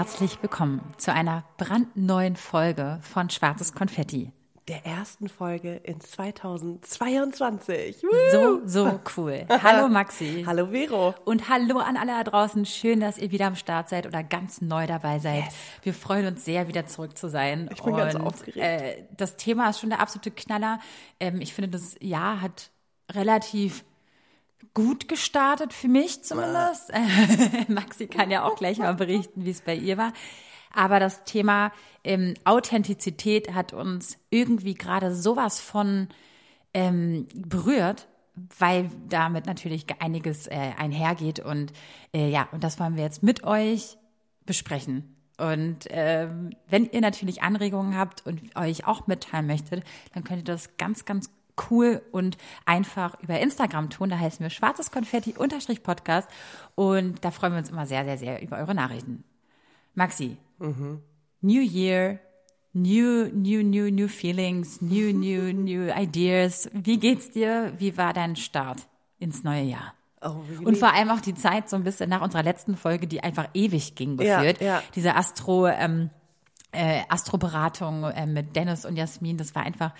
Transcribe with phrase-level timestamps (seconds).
[0.00, 4.32] Herzlich willkommen zu einer brandneuen Folge von Schwarzes Konfetti.
[4.66, 8.02] Der ersten Folge in 2022.
[8.32, 9.44] So, so cool.
[9.62, 10.44] Hallo Maxi.
[10.46, 11.14] hallo Vero.
[11.26, 12.64] Und hallo an alle da draußen.
[12.64, 15.44] Schön, dass ihr wieder am Start seid oder ganz neu dabei seid.
[15.44, 15.54] Yes.
[15.82, 17.68] Wir freuen uns sehr, wieder zurück zu sein.
[17.70, 18.56] Ich bin Und, ganz aufgeregt.
[18.56, 20.80] Äh, das Thema ist schon der absolute Knaller.
[21.20, 22.70] Ähm, ich finde, das Jahr hat
[23.12, 23.84] relativ
[24.74, 26.92] gut gestartet für mich zumindest.
[27.68, 30.12] Maxi kann ja auch gleich mal berichten, wie es bei ihr war.
[30.72, 31.72] Aber das Thema
[32.04, 36.08] ähm, Authentizität hat uns irgendwie gerade sowas von
[36.72, 38.06] ähm, berührt,
[38.58, 41.40] weil damit natürlich einiges äh, einhergeht.
[41.40, 41.72] Und
[42.14, 43.98] äh, ja, und das wollen wir jetzt mit euch
[44.46, 45.16] besprechen.
[45.36, 50.44] Und ähm, wenn ihr natürlich Anregungen habt und euch auch mitteilen möchtet, dann könnt ihr
[50.44, 51.30] das ganz, ganz
[51.70, 54.10] cool und einfach über Instagram tun.
[54.10, 56.28] Da heißen wir schwarzes Konfetti unterstrich Podcast.
[56.74, 59.24] Und da freuen wir uns immer sehr, sehr, sehr über eure Nachrichten.
[59.94, 60.36] Maxi,
[61.42, 62.20] New Year,
[62.72, 66.70] new, new, new, new feelings, new, new, new ideas.
[66.72, 67.72] Wie geht's dir?
[67.78, 68.86] Wie war dein Start
[69.18, 69.94] ins neue Jahr?
[70.22, 73.06] Oh, wie Und vor allem auch die Zeit so ein bisschen nach unserer letzten Folge,
[73.06, 74.60] die einfach ewig ging, Ja, geführt.
[74.60, 74.82] ja.
[74.94, 76.10] Diese Astro, ähm,
[76.72, 79.92] äh, Astroberatung äh, mit Dennis und Jasmin, das war einfach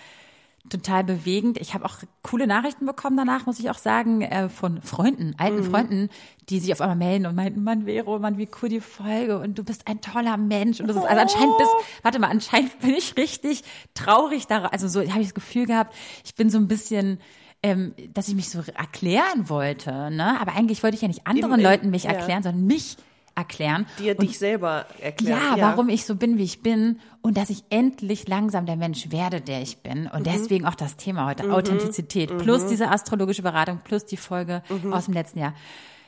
[0.69, 1.57] total bewegend.
[1.59, 5.59] Ich habe auch coole Nachrichten bekommen danach, muss ich auch sagen, äh, von Freunden, alten
[5.59, 5.63] Mhm.
[5.71, 6.09] Freunden,
[6.49, 9.57] die sich auf einmal melden und meinten, Mann, Vero, Mann, wie cool die Folge und
[9.57, 10.79] du bist ein toller Mensch.
[10.79, 11.71] Und das ist, also anscheinend bist,
[12.03, 15.95] warte mal, anscheinend bin ich richtig traurig da, also so habe ich das Gefühl gehabt,
[16.23, 17.19] ich bin so ein bisschen
[17.63, 20.41] ähm, dass ich mich so erklären wollte, ne?
[20.41, 22.11] Aber eigentlich wollte ich ja nicht anderen im- Leuten mich ja.
[22.13, 22.97] erklären, sondern mich
[23.35, 23.85] erklären.
[23.99, 25.39] dir Und dich selber erklärt.
[25.39, 29.11] ja, warum ich so bin, wie ich bin und dass ich endlich langsam der Mensch
[29.11, 30.07] werde, der ich bin.
[30.07, 35.05] Und deswegen auch das Thema heute, Authentizität, plus diese astrologische Beratung, plus die Folge aus
[35.05, 35.53] dem letzten Jahr.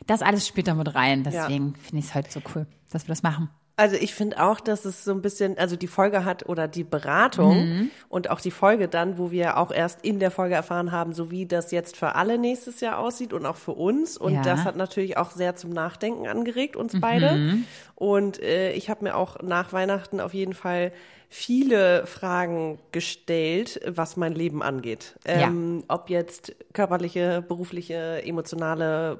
[0.05, 1.23] Das alles spielt da mit rein.
[1.23, 3.49] Deswegen finde ich es heute so cool, dass wir das machen.
[3.83, 6.85] Also ich finde auch, dass es so ein bisschen, also die Folge hat oder die
[6.85, 7.91] Beratung Mhm.
[8.07, 11.29] und auch die Folge dann, wo wir auch erst in der Folge erfahren haben, so
[11.31, 14.15] wie das jetzt für alle nächstes Jahr aussieht und auch für uns.
[14.17, 14.39] Und Ja.
[14.39, 14.43] Mhm.
[14.45, 17.57] das hat natürlich auch sehr zum Nachdenken angeregt, uns beide.
[17.95, 20.93] Und äh, ich habe mir auch nach Weihnachten auf jeden Fall
[21.27, 25.15] viele Fragen gestellt, was mein Leben angeht.
[25.27, 25.47] Ja.
[25.47, 29.17] Ähm, ob jetzt körperliche, berufliche, emotionale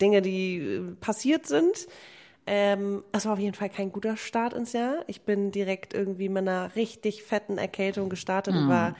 [0.00, 1.88] Dinge, die äh, passiert sind.
[2.46, 5.04] Ähm, es war auf jeden Fall kein guter Start ins Jahr.
[5.06, 8.94] Ich bin direkt irgendwie mit einer richtig fetten Erkältung gestartet und war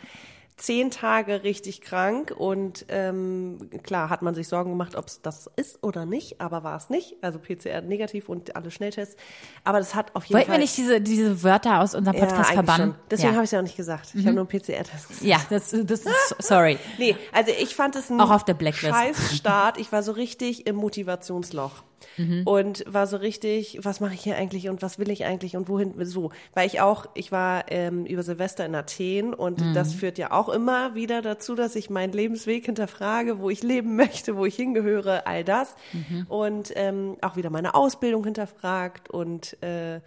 [0.57, 5.51] zehn Tage richtig krank und ähm, klar hat man sich Sorgen gemacht, ob es das
[5.57, 7.17] ist oder nicht, aber war es nicht.
[7.23, 9.17] Also PCR negativ und alle Schnelltests.
[9.65, 10.57] Aber das hat auf jeden Wollten Fall.
[10.57, 12.95] wir nicht diese, diese Wörter aus unserem Podcast ja, verbannen?
[13.11, 13.35] Deswegen ja.
[13.35, 14.11] habe ich es ja auch nicht gesagt.
[14.15, 15.23] Ich habe nur einen PCR-Test gesagt.
[15.23, 16.79] ja, das, das ist, sorry.
[16.99, 18.95] Nee, also ich fand es ein Auch auf der Blacklist.
[18.95, 19.79] scheiß Start.
[19.79, 21.83] Ich war so richtig im Motivationsloch.
[22.17, 22.43] Mhm.
[22.45, 25.69] Und war so richtig, was mache ich hier eigentlich und was will ich eigentlich und
[25.69, 26.31] wohin so.
[26.53, 29.75] Weil ich auch, ich war ähm, über Silvester in Athen und Mhm.
[29.75, 33.97] das führt ja auch immer wieder dazu, dass ich meinen Lebensweg hinterfrage, wo ich leben
[33.97, 35.75] möchte, wo ich hingehöre, all das.
[35.93, 36.27] Mhm.
[36.29, 40.01] Und ähm, auch wieder meine Ausbildung hinterfragt und äh,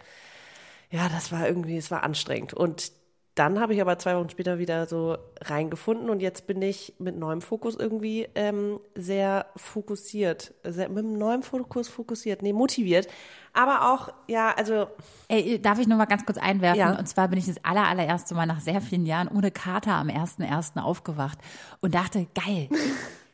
[0.90, 2.54] ja, das war irgendwie, es war anstrengend.
[2.54, 2.92] Und
[3.38, 7.16] dann habe ich aber zwei Wochen später wieder so reingefunden und jetzt bin ich mit
[7.16, 13.06] neuem Fokus irgendwie ähm, sehr fokussiert, sehr, mit neuen Fokus fokussiert, nee, motiviert.
[13.52, 14.88] Aber auch, ja, also
[15.28, 16.80] Ey, darf ich nur mal ganz kurz einwerfen?
[16.80, 16.98] Ja.
[16.98, 20.08] Und zwar bin ich das aller, allererste Mal nach sehr vielen Jahren ohne Kater am
[20.08, 20.80] 1.1.
[20.80, 21.38] aufgewacht
[21.80, 22.68] und dachte, geil.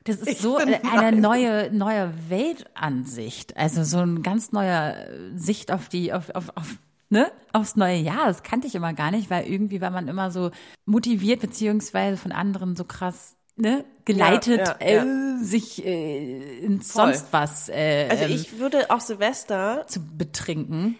[0.04, 3.56] Das ist so bin äh, eine neue, neue Weltansicht.
[3.56, 6.76] Also so ein ganz neuer äh, Sicht auf die, auf, auf, auf,
[7.14, 7.32] ne?
[7.52, 8.26] Aufs neue Jahr.
[8.26, 10.50] Das kannte ich immer gar nicht, weil irgendwie war man immer so
[10.84, 13.84] motiviert, beziehungsweise von anderen so krass, ne?
[14.04, 15.04] Geleitet, Ja, ja, ja.
[15.04, 17.06] Äh, sich äh, in Voll.
[17.14, 20.98] sonst was äh, also ähm, ich würde auch Silvester zu betrinken.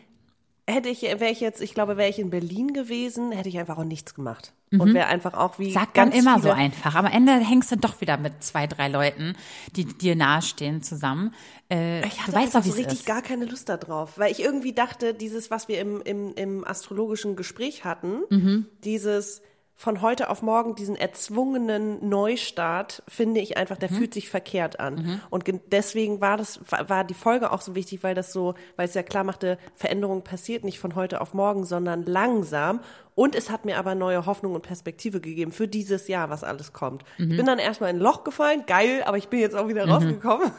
[0.68, 3.78] Hätte ich, wäre ich jetzt, ich glaube, wäre ich in Berlin gewesen, hätte ich einfach
[3.78, 4.52] auch nichts gemacht.
[4.72, 5.72] Und wäre einfach auch wie Mhm.
[5.72, 6.96] Sagt man ganz immer so einfach.
[6.96, 9.36] Am Ende hängst du doch wieder mit zwei, drei Leuten,
[9.76, 11.32] die dir nahestehen zusammen.
[11.70, 13.06] Äh, Ich hatte du weißt doch, so richtig ist.
[13.06, 16.64] gar keine Lust da drauf, weil ich irgendwie dachte, dieses, was wir im, im, im
[16.66, 18.66] astrologischen Gespräch hatten, Mhm.
[18.82, 19.42] dieses
[19.76, 25.20] von heute auf morgen diesen erzwungenen Neustart, finde ich einfach, der fühlt sich verkehrt an.
[25.30, 28.54] Und gen- deswegen war das, war war die Folge auch so wichtig, weil das so,
[28.76, 32.80] weil es ja klar machte, Veränderung passiert nicht von heute auf morgen, sondern langsam.
[33.16, 36.72] Und es hat mir aber neue Hoffnung und Perspektive gegeben für dieses Jahr, was alles
[36.72, 37.04] kommt.
[37.18, 39.88] Ich bin dann erstmal in ein Loch gefallen, geil, aber ich bin jetzt auch wieder
[39.88, 40.50] rausgekommen.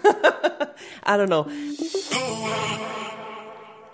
[1.06, 1.46] I don't know.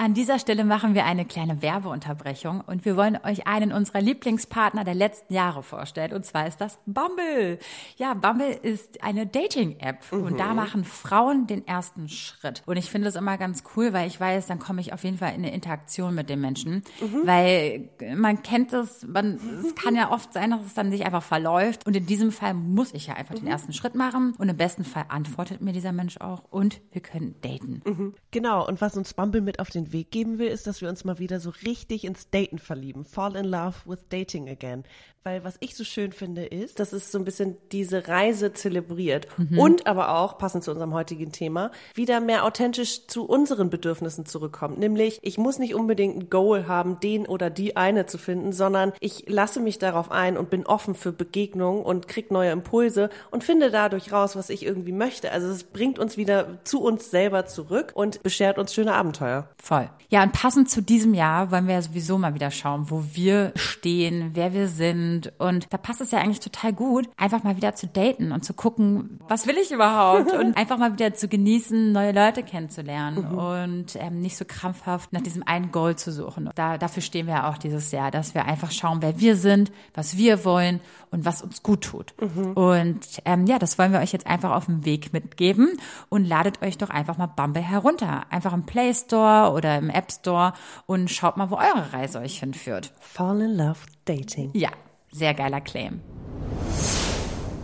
[0.01, 4.83] An dieser Stelle machen wir eine kleine Werbeunterbrechung und wir wollen euch einen unserer Lieblingspartner
[4.83, 6.13] der letzten Jahre vorstellen.
[6.13, 7.59] Und zwar ist das Bumble.
[7.98, 10.12] Ja, Bumble ist eine Dating-App.
[10.12, 12.63] Und da machen Frauen den ersten Schritt.
[12.65, 15.19] Und ich finde das immer ganz cool, weil ich weiß, dann komme ich auf jeden
[15.19, 16.81] Fall in eine Interaktion mit den Menschen,
[17.24, 21.21] weil man kennt es, man, es kann ja oft sein, dass es dann sich einfach
[21.21, 21.86] verläuft.
[21.86, 24.33] Und in diesem Fall muss ich ja einfach den ersten Schritt machen.
[24.39, 26.42] Und im besten Fall antwortet mir dieser Mensch auch.
[26.50, 28.15] Und wir können daten.
[28.31, 31.04] Genau, und was uns Bumble mit auf den Weg geben will, ist, dass wir uns
[31.04, 33.04] mal wieder so richtig ins Daten verlieben.
[33.06, 34.84] Fall in love with dating again.
[35.24, 39.28] Weil was ich so schön finde, ist, dass es so ein bisschen diese Reise zelebriert
[39.56, 44.80] und aber auch, passend zu unserem heutigen Thema, wieder mehr authentisch zu unseren Bedürfnissen zurückkommt.
[44.80, 48.94] Nämlich, ich muss nicht unbedingt ein Goal haben, den oder die eine zu finden, sondern
[49.00, 53.44] ich lasse mich darauf ein und bin offen für Begegnungen und krieg neue Impulse und
[53.44, 55.32] finde dadurch raus, was ich irgendwie möchte.
[55.32, 59.48] Also es bringt uns wieder zu uns selber zurück und beschert uns schöne Abenteuer.
[59.62, 59.88] Voll.
[60.10, 63.52] Ja, und passend zu diesem Jahr wollen wir ja sowieso mal wieder schauen, wo wir
[63.56, 65.11] stehen, wer wir sind.
[65.38, 68.54] Und da passt es ja eigentlich total gut, einfach mal wieder zu daten und zu
[68.54, 70.31] gucken, was will ich überhaupt?
[70.34, 75.22] Und einfach mal wieder zu genießen, neue Leute kennenzulernen und ähm, nicht so krampfhaft nach
[75.22, 76.50] diesem einen Goal zu suchen.
[76.56, 79.72] Da, dafür stehen wir ja auch dieses Jahr, dass wir einfach schauen, wer wir sind,
[79.94, 80.80] was wir wollen
[81.12, 82.13] und was uns gut tut.
[82.56, 85.78] Und ähm, ja, das wollen wir euch jetzt einfach auf den Weg mitgeben
[86.10, 88.25] und ladet euch doch einfach mal Bumble herunter.
[88.30, 90.54] Einfach im Play Store oder im App Store
[90.86, 92.94] und schaut mal, wo eure Reise euch hinführt.
[93.00, 94.52] Fall in love dating.
[94.54, 94.69] Ja,
[95.12, 96.02] sehr geiler Claim.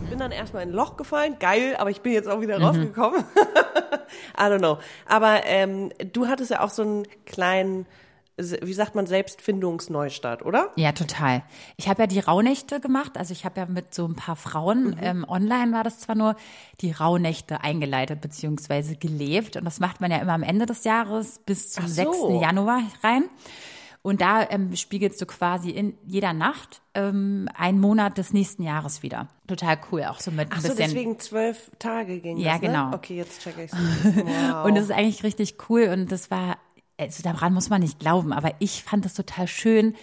[0.04, 2.60] Ich bin dann erstmal in ein Loch gefallen, geil, aber ich bin jetzt auch wieder
[2.60, 3.24] rausgekommen.
[4.38, 4.78] I don't know.
[5.06, 7.86] Aber ähm, du hattest ja auch so einen kleinen,
[8.36, 10.70] wie sagt man, Selbstfindungsneustart, oder?
[10.76, 11.42] Ja, total.
[11.76, 13.18] Ich habe ja die Rauhnächte gemacht.
[13.18, 16.36] Also ich habe ja mit so ein paar Frauen, ähm, online war das zwar nur,
[16.80, 19.56] die Rauhnächte eingeleitet beziehungsweise gelebt.
[19.56, 22.16] Und das macht man ja immer am Ende des Jahres bis zum Ach 6.
[22.16, 22.40] so.
[22.40, 23.24] Januar rein.
[24.08, 29.02] Und da ähm, spiegelst du quasi in jeder Nacht ähm, einen Monat des nächsten Jahres
[29.02, 29.28] wieder.
[29.46, 30.86] Total cool, auch so mit ein Ach so, bisschen.
[30.86, 32.68] deswegen zwölf Tage ging Ja, das, ne?
[32.68, 32.94] genau.
[32.94, 33.74] Okay, jetzt check ich's.
[33.74, 34.64] Wow.
[34.64, 36.56] Und das ist eigentlich richtig cool und das war,
[36.96, 39.94] also daran muss man nicht glauben, aber ich fand das total schön,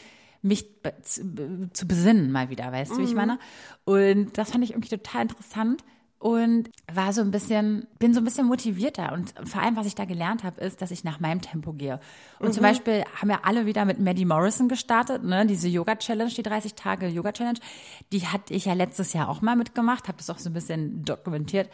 [0.44, 0.68] mich
[1.02, 3.40] zu, zu besinnen mal wieder, weißt du, wie ich meine?
[3.86, 5.84] Und das fand ich irgendwie total interessant
[6.26, 9.96] und war so ein bisschen, bin so ein bisschen motivierter und vor allem, was ich
[9.96, 12.00] da gelernt habe, ist, dass ich nach meinem Tempo gehe.
[12.40, 16.44] Und zum Beispiel haben wir alle wieder mit Maddie Morrison gestartet, ne, diese Yoga-Challenge, die
[16.44, 17.60] 30 Tage Yoga-Challenge,
[18.12, 21.04] die hatte ich ja letztes Jahr auch mal mitgemacht, habe das auch so ein bisschen
[21.06, 21.70] dokumentiert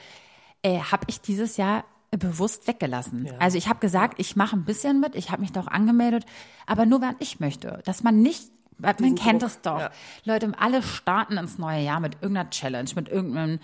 [0.64, 3.32] äh, habe ich dieses Jahr bewusst weggelassen.
[3.40, 6.26] Also ich habe gesagt, ich mache ein bisschen mit, ich habe mich doch angemeldet,
[6.66, 7.82] aber nur, wenn ich möchte.
[7.86, 9.80] Dass man nicht, man kennt es doch.
[9.80, 9.92] ja.
[10.26, 13.60] Leute, alle starten ins neue Jahr mit irgendeiner Challenge, mit irgendeinem,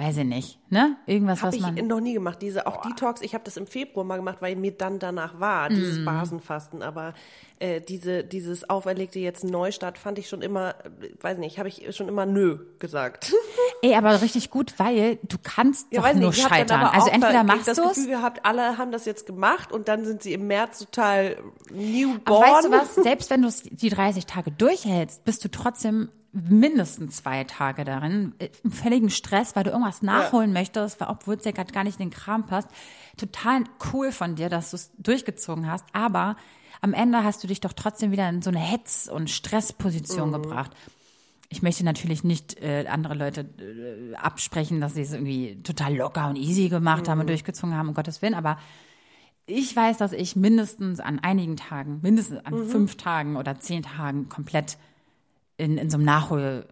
[0.00, 0.96] weiß ich nicht, ne?
[1.04, 1.86] Irgendwas, Habe was ich man.
[1.86, 2.40] noch nie gemacht.
[2.40, 5.68] Diese auch Detox, ich habe das im Februar mal gemacht, weil mir dann danach war,
[5.68, 6.82] dieses Basenfasten.
[6.82, 7.12] Aber
[7.58, 11.94] äh, diese, dieses auferlegte jetzt Neustart fand ich schon immer, äh, weiß nicht, habe ich
[11.94, 13.34] schon immer nö gesagt.
[13.82, 16.80] Ey, aber richtig gut, weil du kannst doch weiß nur ich hab dann scheitern.
[16.80, 17.96] Also auch entweder machst das du es.
[17.96, 21.36] Gefühl gehabt, alle haben das jetzt gemacht und dann sind sie im März total
[21.70, 22.22] newborn.
[22.24, 22.94] Aber weißt du was?
[22.94, 28.34] Selbst wenn du es die 30 Tage durchhältst, bist du trotzdem mindestens zwei Tage darin,
[28.38, 31.84] äh, im völligen Stress, weil du irgendwas nachholen möchtest, weil obwohl es dir gerade gar
[31.84, 32.68] nicht in den Kram passt.
[33.16, 36.36] Total cool von dir, dass du es durchgezogen hast, aber
[36.80, 40.70] am Ende hast du dich doch trotzdem wieder in so eine Hetz- und Stressposition gebracht.
[41.50, 46.28] Ich möchte natürlich nicht äh, andere Leute äh, absprechen, dass sie es irgendwie total locker
[46.28, 48.56] und easy gemacht haben und durchgezogen haben, um Gottes Willen, aber
[49.46, 54.28] ich weiß, dass ich mindestens an einigen Tagen, mindestens an fünf Tagen oder zehn Tagen
[54.28, 54.78] komplett
[55.60, 56.66] in, in so einem Nachhol,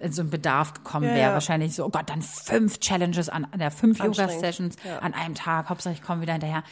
[0.00, 1.28] in so einem Bedarf gekommen Ja, wäre.
[1.28, 1.32] ja.
[1.32, 4.98] Wahrscheinlich so, oh Gott, dann fünf Challenges an, an der fünf Yoga-Sessions ja.
[4.98, 5.68] an einem Tag.
[5.70, 6.62] Hauptsache, ich komme wieder hinterher.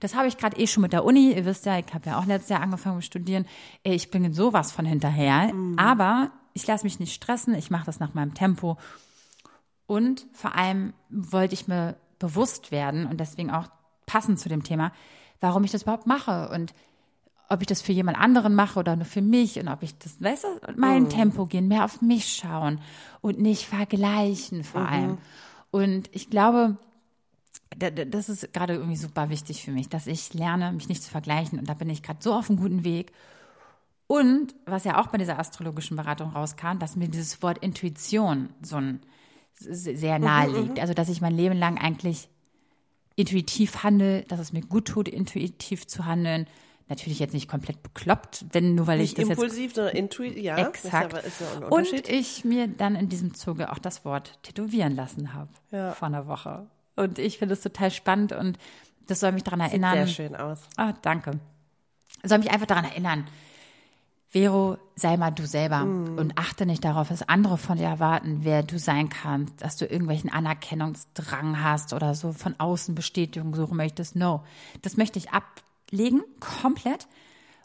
[0.00, 1.32] Das habe ich gerade eh schon mit der Uni.
[1.32, 3.46] Ihr wisst ja, ich habe ja auch letztes Jahr angefangen mit Studieren.
[3.82, 5.54] Ey, Ich bin in sowas von hinterher.
[5.54, 5.78] Mhm.
[5.78, 7.54] Aber ich lasse mich nicht stressen.
[7.54, 8.76] Ich mache das nach meinem Tempo.
[9.86, 13.68] Und vor allem wollte ich mir bewusst werden und deswegen auch
[14.06, 14.92] passend zu dem Thema,
[15.40, 16.74] warum ich das überhaupt mache und
[17.48, 20.20] ob ich das für jemand anderen mache oder nur für mich und ob ich das,
[20.20, 22.80] weißt du, mein Tempo gehen, mehr auf mich schauen
[23.20, 25.18] und nicht vergleichen vor allem.
[25.70, 26.76] Und ich glaube,
[27.76, 31.02] da- da- das ist gerade irgendwie super wichtig für mich, dass ich lerne, mich nicht
[31.02, 33.12] zu vergleichen und da bin ich gerade so auf einem guten Weg.
[34.08, 38.76] Und was ja auch bei dieser astrologischen Beratung rauskam, dass mir dieses Wort Intuition so
[38.76, 39.00] ein
[39.58, 40.78] sehr nahe liegt.
[40.80, 42.28] Also dass ich mein Leben lang eigentlich
[43.16, 46.46] intuitiv handle, dass es mir gut tut, intuitiv zu handeln.
[46.88, 50.38] Natürlich jetzt nicht komplett bekloppt, wenn nur weil Nicht ich das impulsiv, sondern intuitiv.
[50.42, 51.14] Ja, Exakt.
[51.14, 54.38] Ist ja, ist ja jetzt und ich mir dann in diesem Zuge auch das Wort
[54.44, 55.92] tätowieren lassen habe Ja.
[55.92, 56.66] vor einer Woche.
[56.94, 58.56] Und ich finde es total spannend und
[59.08, 59.94] das soll mich daran erinnern.
[59.94, 60.60] Sehr schön aus.
[60.76, 61.40] Ah, danke.
[62.22, 63.26] Soll mich einfach daran erinnern.
[64.28, 68.62] Vero, sei mal du selber und achte nicht darauf, was andere von dir erwarten, wer
[68.62, 74.16] du sein kannst, dass du irgendwelchen Anerkennungsdrang hast oder so von außen Bestätigung suchen möchtest.
[74.16, 74.42] No,
[74.82, 75.30] das möchte ich
[75.86, 77.06] ablegen, komplett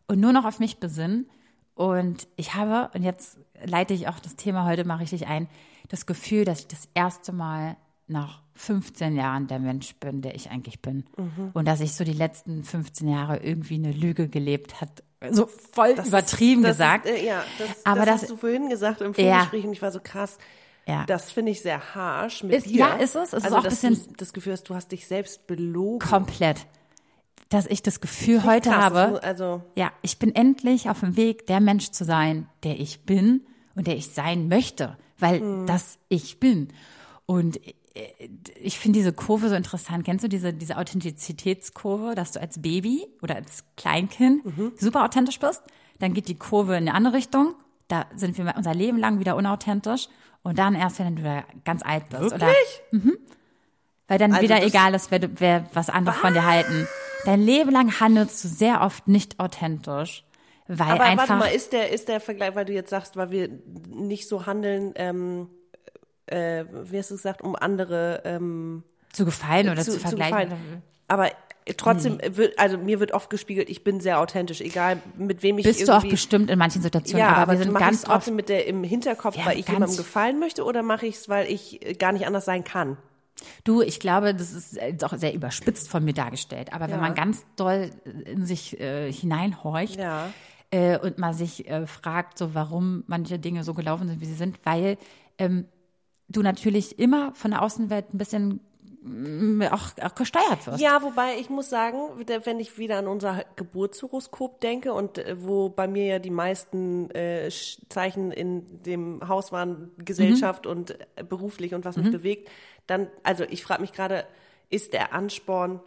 [0.08, 1.30] und nur noch auf mich besinnen.
[1.74, 5.48] Und ich habe, und jetzt leite ich auch das Thema heute mal richtig ein,
[5.90, 10.52] das Gefühl, dass ich das erste Mal nach 15 Jahren der Mensch bin, der ich
[10.52, 11.06] eigentlich bin.
[11.54, 15.04] Und dass ich so die letzten 15 Jahre irgendwie eine Lüge gelebt hat.
[15.32, 17.06] So voll Das übertrieben ist, gesagt.
[17.06, 19.34] Ist, äh, ja, das, Aber das das- hast du vorhin gesagt im Ja.
[19.34, 20.38] Vorgespräch und ich war so krass.
[20.88, 21.06] Ja.
[21.06, 22.80] Das finde ich sehr harsh mit Ist- dir.
[22.80, 23.28] ja, ist es.
[23.30, 25.48] Es ist also, auch ein dass bisschen- du das Gefühl hast, du hast dich selbst
[25.48, 26.00] belogen.
[26.08, 26.66] Komplett.
[27.52, 31.46] Dass ich das Gefühl heute Krass, habe, also ja, ich bin endlich auf dem Weg,
[31.46, 33.42] der Mensch zu sein, der ich bin
[33.76, 36.70] und der ich sein möchte, weil das ich bin.
[37.26, 37.60] Und
[37.94, 38.08] äh,
[38.62, 40.06] ich finde diese Kurve so interessant.
[40.06, 44.44] Kennst du diese, diese Authentizitätskurve, dass du als Baby oder als Kleinkind
[44.80, 45.62] super authentisch bist?
[46.00, 47.54] Dann geht die Kurve in eine andere Richtung.
[47.90, 50.08] Da sind wir unser Leben lang wieder unauthentisch.
[50.42, 52.34] Und dann erst, wenn du ganz alt bist.
[52.34, 52.82] Oder, wirklich?
[54.08, 56.88] weil dann Also wieder egal ist, wer, wer was andere von dir halten.
[57.26, 60.26] Dein Leben lang handelst du sehr oft nicht authentisch,
[60.68, 63.32] weil Aber einfach warte mal, ist der, ist der Vergleich, weil du jetzt sagst, weil
[63.32, 63.50] wir
[63.90, 65.50] nicht so handeln, ähm,
[66.28, 70.50] äh, wie hast du gesagt, um andere ähm, zu gefallen oder zu, zu, zu vergleichen.
[70.50, 70.84] gefallen.
[71.08, 71.30] Aber
[71.78, 75.66] trotzdem wird, also mir wird oft gespiegelt, ich bin sehr authentisch, egal mit wem ich
[75.66, 78.14] Bist du auch bestimmt in manchen Situationen, ja, aber, aber wir sind ganz es oft
[78.14, 81.30] trotzdem mit der im Hinterkopf, Ja, weil ich jemandem gefallen möchte, oder mache ich es,
[81.30, 82.98] weil ich äh, gar nicht anders sein kann?
[83.64, 86.74] Du, ich glaube, das ist äh, doch sehr überspitzt von mir dargestellt.
[86.74, 87.02] Aber wenn Ja.
[87.02, 87.92] man ganz doll
[88.26, 90.32] in sich äh, hineinhorcht Ja.
[90.72, 94.34] äh, und mal sich äh, fragt, so warum manche Dinge so gelaufen sind, wie sie
[94.36, 94.98] sind, weil
[95.38, 95.66] ähm,
[96.30, 98.60] du natürlich immer von der Außenwelt ein bisschen
[99.72, 100.80] auch, auch gesteuert wirst.
[100.80, 101.98] Ja, wobei ich muss sagen,
[102.44, 107.10] wenn ich wieder an unser Geburtshoroskop denke und äh, wo bei mir ja die meisten
[107.12, 107.50] äh,
[107.90, 112.50] Zeichen in dem Haus waren, Gesellschaft und äh, beruflich und was mich bewegt,
[112.86, 114.26] dann, also ich frage mich gerade,
[114.70, 115.82] ist der Ansporn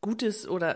[0.00, 0.74] Gutes oder,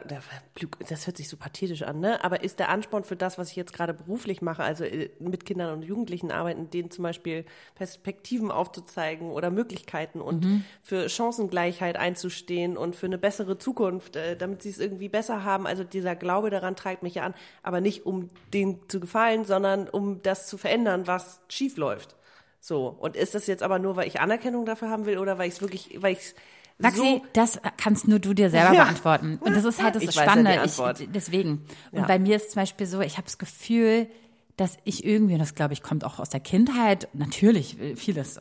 [0.89, 2.25] das hört sich so pathetisch an, ne?
[2.25, 5.45] Aber ist der Ansporn für das, was ich jetzt gerade beruflich mache, also äh, mit
[5.45, 7.45] Kindern und Jugendlichen arbeiten, denen zum Beispiel
[7.77, 14.61] Perspektiven aufzuzeigen oder Möglichkeiten und für Chancengleichheit einzustehen und für eine bessere Zukunft, äh, damit
[14.63, 15.69] sie es irgendwie besser haben.
[15.69, 19.89] Also dieser Glaube daran treibt mich ja an, aber nicht um denen zu gefallen, sondern
[19.89, 22.17] um das zu verändern, was schief läuft.
[22.59, 22.89] So.
[22.89, 25.55] Und ist das jetzt aber nur, weil ich Anerkennung dafür haben will oder weil ich
[25.55, 26.35] es wirklich, weil ich
[26.79, 28.85] Maxi, so das kannst nur du dir selber Ja.
[28.85, 29.39] beantworten.
[29.41, 30.63] Und das ist halt das Ich weiß ja Spannende.
[30.65, 31.65] Ich, deswegen.
[31.93, 32.07] Und Ja.
[32.07, 34.09] bei mir ist zum Beispiel so, ich habe das Gefühl,
[34.57, 38.41] dass ich irgendwie, und das glaube ich, kommt auch aus der Kindheit, natürlich vieles,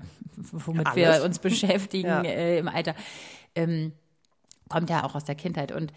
[0.36, 0.96] womit Alles.
[0.96, 2.94] wir uns beschäftigen äh, im Alter,
[3.54, 3.92] ähm,
[4.68, 5.70] kommt ja auch aus der Kindheit.
[5.72, 5.92] Und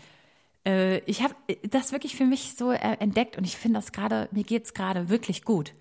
[0.68, 1.34] äh, ich habe
[1.70, 5.10] das wirklich für mich so äh, entdeckt und ich finde das gerade, mir geht's gerade
[5.10, 5.74] wirklich gut.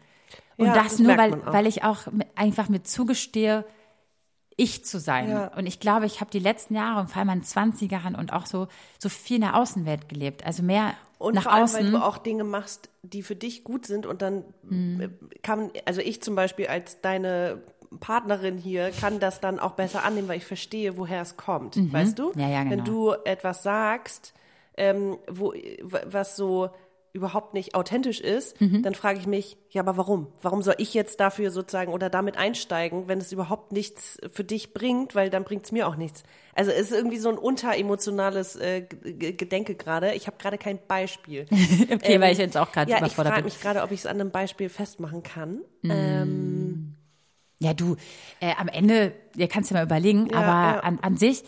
[0.56, 2.06] Und das, das nur, weil, weil ich auch
[2.36, 3.64] einfach mir zugestehe,
[4.56, 5.28] ich zu sein.
[5.30, 5.46] Ja.
[5.56, 8.32] Und ich glaube, ich habe die letzten Jahre, und vor allem in den 20ern und
[8.32, 8.68] auch so,
[8.98, 10.44] so viel in der Außenwelt gelebt.
[10.46, 11.84] Also mehr Und nach vor allem, außen.
[11.84, 15.12] weil du auch Dinge machst, die für dich gut sind und dann Mhm.
[15.42, 17.62] kann, also ich zum Beispiel als deine
[18.00, 22.18] Partnerin hier kann das dann auch besser annehmen, weil ich verstehe, woher es kommt, weißt
[22.18, 22.32] du?
[22.34, 22.40] Mhm.
[22.40, 22.84] Ja, ja, Wenn genau.
[22.84, 24.34] du etwas sagst,
[24.76, 25.54] ähm, wo,
[26.04, 26.70] was so
[27.14, 28.82] überhaupt nicht authentisch ist, Mhm.
[28.82, 30.26] dann frage ich mich, ja, aber warum?
[30.42, 34.74] Warum soll ich jetzt dafür sozusagen oder damit einsteigen, wenn es überhaupt nichts für dich
[34.74, 36.24] bringt, weil dann bringt es mir auch nichts.
[36.54, 40.12] Also es ist irgendwie so ein unteremotionales äh, Gedenke gerade.
[40.14, 41.46] Ich habe gerade kein Beispiel.
[41.92, 43.52] okay, weil ich jetzt auch gerade Ja, ich überfordert frage bin.
[43.52, 45.60] mich gerade, ob ich es an einem Beispiel festmachen kann.
[45.84, 46.96] Ähm,
[47.60, 47.96] Ja, du,
[48.40, 50.80] äh, am Ende, ihr kannst dir mal überlegen, Ja, aber ja.
[50.80, 51.44] An, an sich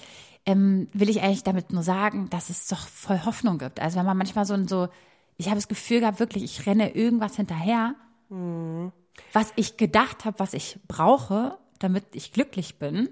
[0.47, 3.81] ähm, will ich eigentlich damit nur sagen, dass es doch voll Hoffnung gibt.
[3.81, 4.89] Also wenn man manchmal so ein so,
[5.37, 7.95] ich habe das Gefühl gehabt, wirklich, ich renne irgendwas hinterher,
[8.29, 8.93] Mhm.
[9.33, 13.09] was ich gedacht habe, was ich brauche, damit ich glücklich bin.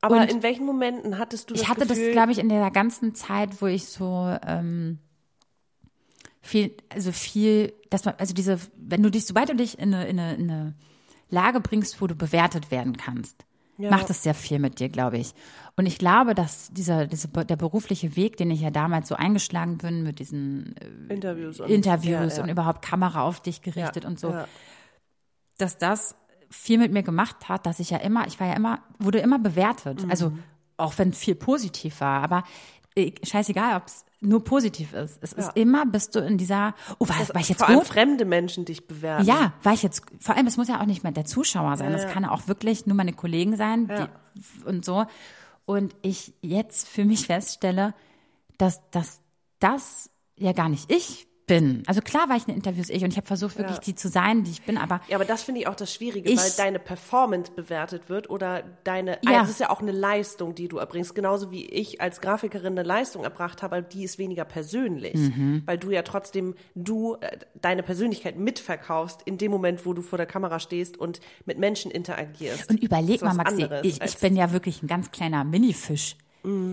[0.00, 2.48] aber Und in welchen Momenten hattest du das Ich hatte Gefühl, das, glaube ich, in
[2.48, 4.98] der ganzen Zeit, wo ich so ähm,
[6.42, 10.06] viel, also viel, dass man, also diese, wenn du dich, sobald du dich in eine,
[10.08, 10.74] in eine, in eine
[11.28, 13.44] Lage bringst, wo du bewertet werden kannst,
[13.80, 13.90] Ja.
[13.90, 15.34] macht es sehr viel mit dir, glaube ich.
[15.76, 19.78] Und ich glaube, dass dieser, diese, der berufliche Weg, den ich ja damals so eingeschlagen
[19.78, 22.42] bin mit diesen äh, Interviews und Interviews ja, ja.
[22.42, 24.46] und überhaupt Kamera auf dich ja, gerichtet und so, Ja.
[25.58, 26.14] dass das
[26.50, 29.38] viel mit mir gemacht hat, dass ich ja immer, ich war ja immer, wurde immer
[29.38, 30.04] bewertet.
[30.04, 30.10] Mhm.
[30.10, 30.32] Also
[30.76, 32.44] auch wenn viel positiv war, aber
[32.96, 35.18] äh, scheißegal, ob es nur positiv ist.
[35.22, 37.88] Es ist immer, bist du in dieser, oh, war, war ich jetzt Vor allem gut?
[37.88, 39.24] fremde Menschen dich bewerten.
[39.24, 41.88] Ja, war ich jetzt, vor allem, es muss ja auch nicht mehr der Zuschauer sein.
[41.90, 42.10] Ja, Das ja.
[42.10, 44.08] kann auch wirklich nur meine Kollegen sein Ja.
[44.34, 45.06] die, und so.
[45.64, 47.94] Und ich jetzt für mich feststelle,
[48.58, 49.20] dass, dass
[49.58, 51.82] das ja gar nicht ich bin.
[51.86, 53.82] Also klar war ich in Interviews ich und ich habe versucht, wirklich Ja.
[53.84, 56.28] die zu sein, die ich bin, aber Ja, aber das finde ich auch das Schwierige,
[56.36, 59.32] weil deine Performance bewertet wird oder deine, Ja.
[59.40, 62.78] also es ist ja auch eine Leistung, die du erbringst, genauso wie ich als Grafikerin
[62.78, 65.62] eine Leistung erbracht habe, die ist weniger persönlich, Mhm.
[65.66, 70.16] weil du ja trotzdem du äh, deine Persönlichkeit mitverkaufst in dem Moment, wo du vor
[70.16, 72.70] der Kamera stehst und mit Menschen interagierst.
[72.70, 76.16] Und überleg Das mal, Maxi, ich, ich bin ja wirklich ein ganz kleiner Minifisch.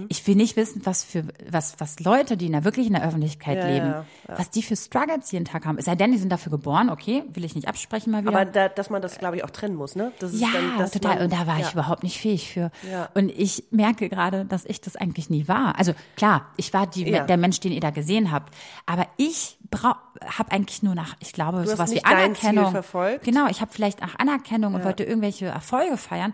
[0.08, 3.04] Ich will nicht wissen, was für was was Leute, die in der wirklich in der
[3.06, 5.78] Öffentlichkeit Ja, leben, ja, was die für Struggles jeden Tag haben.
[5.78, 8.32] Es sei denn, die sind dafür geboren, okay, will ich nicht absprechen mal wieder.
[8.34, 10.12] aber da, dass man das, glaube ich, auch trennen muss, ne?
[10.32, 10.48] Ja,
[10.78, 11.16] dann, total.
[11.16, 11.66] Man, und da war ja.
[11.68, 12.72] ich überhaupt nicht fähig für.
[12.90, 13.10] Ja.
[13.14, 15.78] Und ich merke gerade, dass ich das eigentlich nie war.
[15.78, 17.26] Also klar, ich war die, Ja.
[17.26, 18.54] der Mensch, den ihr da gesehen habt.
[18.86, 19.58] Aber ich
[20.38, 22.72] habe eigentlich nur nach, ich glaube, hast sowas wie Anerkennung.
[22.72, 23.26] verfolgt?
[23.26, 26.34] Genau, ich habe vielleicht nach Anerkennung und wollte irgendwelche Erfolge feiern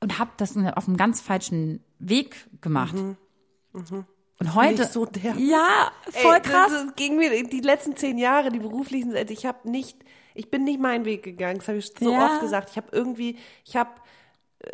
[0.00, 2.94] und habe das auf einem ganz falschen Weg gemacht.
[4.40, 5.06] Und heute, so
[5.38, 6.72] ja, voll Ey, krass.
[6.72, 9.98] Das, das ging mir die letzten zehn Jahre, die beruflichen, Seite, ich habe nicht,
[10.34, 11.58] ich bin nicht meinen Weg gegangen.
[11.58, 12.26] Das habe ich so Ja.
[12.26, 12.70] oft gesagt.
[12.70, 13.90] Ich habe irgendwie, ich habe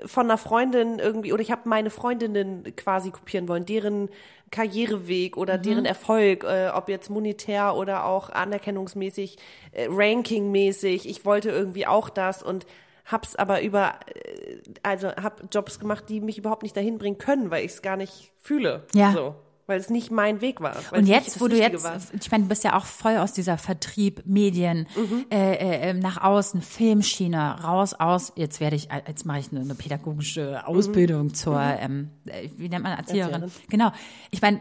[0.07, 4.09] von einer Freundin irgendwie oder ich habe meine Freundinnen quasi kopieren wollen, deren
[4.51, 5.63] Karriereweg oder Mhm.
[5.63, 9.37] deren Erfolg, äh, ob jetzt monetär oder auch anerkennungsmäßig,
[9.73, 11.09] äh, rankingmäßig.
[11.09, 12.67] Ich wollte irgendwie auch das und
[13.11, 17.51] hab's aber über, äh, also hab Jobs gemacht, die mich überhaupt nicht dahin bringen können,
[17.51, 18.85] weil ich es gar nicht fühle.
[18.95, 19.13] Ja.
[19.13, 19.35] So,
[19.67, 20.77] weil es nicht mein Weg war.
[20.91, 21.97] Und jetzt, wo du jetzt, war.
[22.21, 25.27] ich meine, du bist ja auch voll aus dieser Vertrieb, Medien, Mhm.
[25.31, 28.33] äh, äh, äh, nach außen, Filmschiene, raus, aus.
[28.35, 32.83] Jetzt werde ich, jetzt mache ich eine, eine pädagogische Ausbildung zur, ähm, äh, wie nennt
[32.83, 33.37] man, Erzieherin.
[33.37, 33.43] Mhm.
[33.45, 33.69] Erzieherin.
[33.71, 33.93] Genau.
[34.33, 34.61] Ich meine,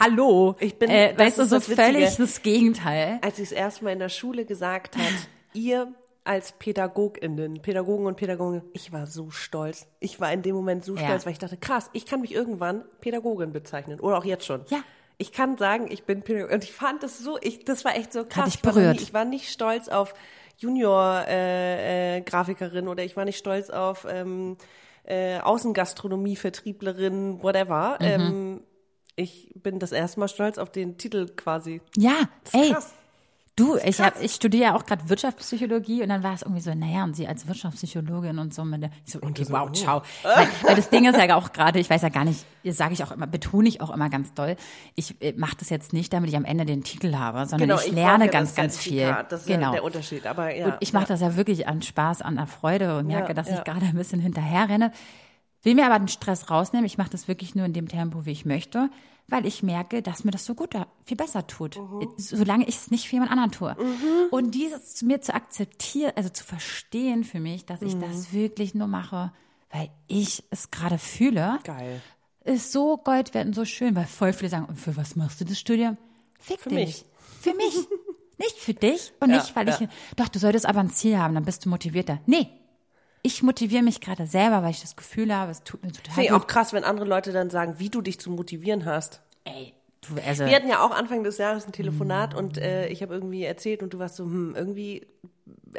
[0.00, 0.56] hallo.
[0.58, 3.18] Ich bin- äh, weißt du, so völlig das Gegenteil.
[3.22, 5.04] als ich es erstmal in der Schule gesagt hat,
[5.52, 5.88] ihr
[6.24, 9.86] als PädagogInnen, Pädagogen und Pädagogen, ich war so stolz.
[10.00, 11.04] Ich war in dem Moment so Ja.
[11.04, 14.00] stolz, weil ich dachte, krass, ich kann mich irgendwann Pädagogin bezeichnen.
[14.00, 14.62] Oder auch jetzt schon.
[14.70, 14.78] Ja.
[15.18, 16.54] Ich kann sagen, ich bin Pädagogin.
[16.56, 18.46] Und ich fand das so, ich, das war echt so krass.
[18.46, 18.96] dich ich, war berührt.
[18.96, 20.14] nie, ich war nicht stolz auf
[20.58, 24.56] Junior-Grafikerin äh, Grafikerin oder ich war nicht stolz auf ähm,
[25.04, 27.98] äh, Außengastronomie-Vertrieblerin, whatever.
[28.00, 28.06] Mhm.
[28.06, 28.60] Ähm,
[29.16, 31.80] ich bin das erste Mal stolz auf den Titel quasi.
[31.96, 32.14] Ja,
[32.52, 32.72] ey.
[32.72, 32.92] Krass.
[33.56, 36.74] Du, ich, hab, ich studiere ja auch gerade Wirtschaftspsychologie und dann war es irgendwie so,
[36.74, 38.64] naja, und sie als Wirtschaftspsychologin und so.
[38.64, 40.02] Mit der, ich so, okay, wow, ciao.
[40.24, 43.04] Weil, weil das Ding ist ja auch gerade, ich weiß ja gar nicht, sage ich
[43.04, 44.56] auch immer, betone ich auch immer ganz doll,
[44.96, 47.76] ich äh, mache das jetzt nicht, damit ich am Ende den Titel habe, sondern ich,
[47.76, 49.16] brauche lerne ganz, das ganz viel.
[49.28, 49.66] Das ist genau.
[49.66, 50.26] ja der Unterschied.
[50.26, 51.08] Aber ja, und ich mache ja.
[51.10, 53.58] das ja wirklich an Spaß, an der Freude und merke, Ja, dass ja.
[53.58, 54.90] ich gerade ein bisschen hinterher renne.
[55.64, 56.86] Will mir aber den Stress rausnehmen.
[56.86, 58.90] Ich mache das wirklich nur in dem Tempo, wie ich möchte,
[59.28, 60.74] weil ich merke, dass mir das so gut,
[61.06, 62.08] viel besser tut, Mhm.
[62.18, 63.76] solange ich es nicht für jemand anderen tue.
[64.30, 68.02] Und dieses mir zu akzeptieren, also zu verstehen für mich, dass ich Mhm.
[68.02, 69.32] das wirklich nur mache,
[69.70, 72.00] weil ich es gerade fühle, Geil.
[72.44, 75.40] ist so Gold wert und so schön, weil voll viele sagen, und für was machst
[75.40, 75.96] du das Studium?
[76.38, 76.78] Fick Für dich.
[76.78, 77.04] mich.
[77.40, 77.74] Für mich.
[78.38, 79.78] nicht für dich und Ja, nicht, weil ja.
[79.80, 82.18] ich, doch, du solltest aber ein Ziel haben, dann bist du motivierter.
[82.26, 82.48] Nee.
[83.26, 86.26] Ich motiviere mich gerade selber, weil ich das Gefühl habe, es tut mir total Finde
[86.26, 89.22] ich auch krass, wenn andere Leute dann sagen, wie du dich zu motivieren hast.
[89.44, 93.02] Ey, du, also, Wir hatten ja auch Anfang des Jahres ein Telefonat und äh, ich
[93.02, 95.06] habe irgendwie erzählt und du warst so, hm, irgendwie,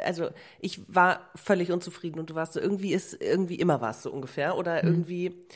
[0.04, 0.28] also
[0.58, 4.56] ich war völlig unzufrieden und du warst so, irgendwie ist, irgendwie immer was so ungefähr
[4.58, 4.88] oder Mhm.
[4.88, 5.46] irgendwie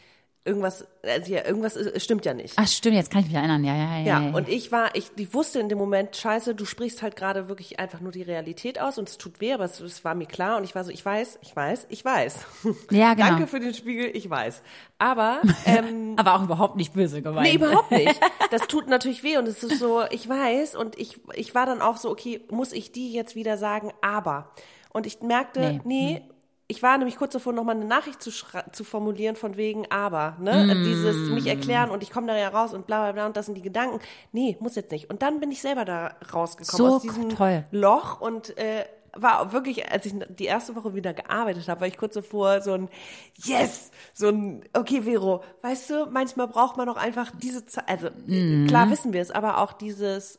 [0.45, 2.55] irgendwas, also ja, irgendwas ist, stimmt ja nicht.
[2.57, 4.05] ach stimmt, jetzt kann ich mich erinnern, ja, ja, ja.
[4.05, 4.35] Ja, ja.
[4.35, 7.79] und ich war, ich, ich wusste in dem Moment, scheiße, du sprichst halt gerade wirklich
[7.79, 10.57] einfach nur die Realität aus und es tut weh, aber es, es war mir klar
[10.57, 12.39] und ich war so, ich weiß, ich weiß, ich weiß.
[12.91, 13.29] Ja, genau.
[13.29, 14.63] Danke für den Spiegel, ich weiß.
[14.99, 17.47] Aber, ähm, aber auch überhaupt nicht böse gemeint.
[17.49, 18.19] nee, überhaupt nicht.
[18.51, 21.81] Das tut natürlich weh und es ist so, ich weiß und ich, ich war dann
[21.83, 24.51] auch so, okay, muss ich die jetzt wieder sagen, aber.
[24.93, 25.81] Und ich merkte, Nee.
[25.85, 26.23] nee,
[26.71, 30.81] ich war nämlich kurz davor, nochmal eine Nachricht zu, zu formulieren von wegen aber, ne?
[30.85, 33.47] Dieses mich erklären und ich komme da ja raus und bla bla bla und das
[33.47, 33.99] sind die Gedanken.
[34.33, 35.11] Nee, muss jetzt nicht.
[35.11, 37.65] Und dann bin ich selber da rausgekommen So aus diesem toll.
[37.73, 41.99] Loch und äh, war wirklich, als ich die erste Woche wieder gearbeitet habe, war ich
[41.99, 42.89] kurz davor so ein
[43.35, 48.09] Yes, so ein okay Vero, weißt du, manchmal braucht man auch einfach diese Zeit, also
[48.27, 48.67] Mhm.
[48.69, 50.39] klar wissen wir es, aber auch dieses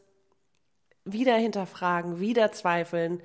[1.04, 3.22] wieder hinterfragen, wieder zweifeln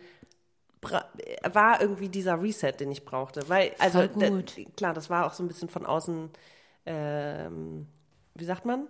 [1.53, 3.49] war irgendwie dieser Reset, den ich brauchte.
[3.49, 4.09] Weil, also,
[4.77, 6.31] klar, das war auch so ein bisschen von außen,
[6.87, 7.87] ähm,
[8.35, 8.87] wie sagt man?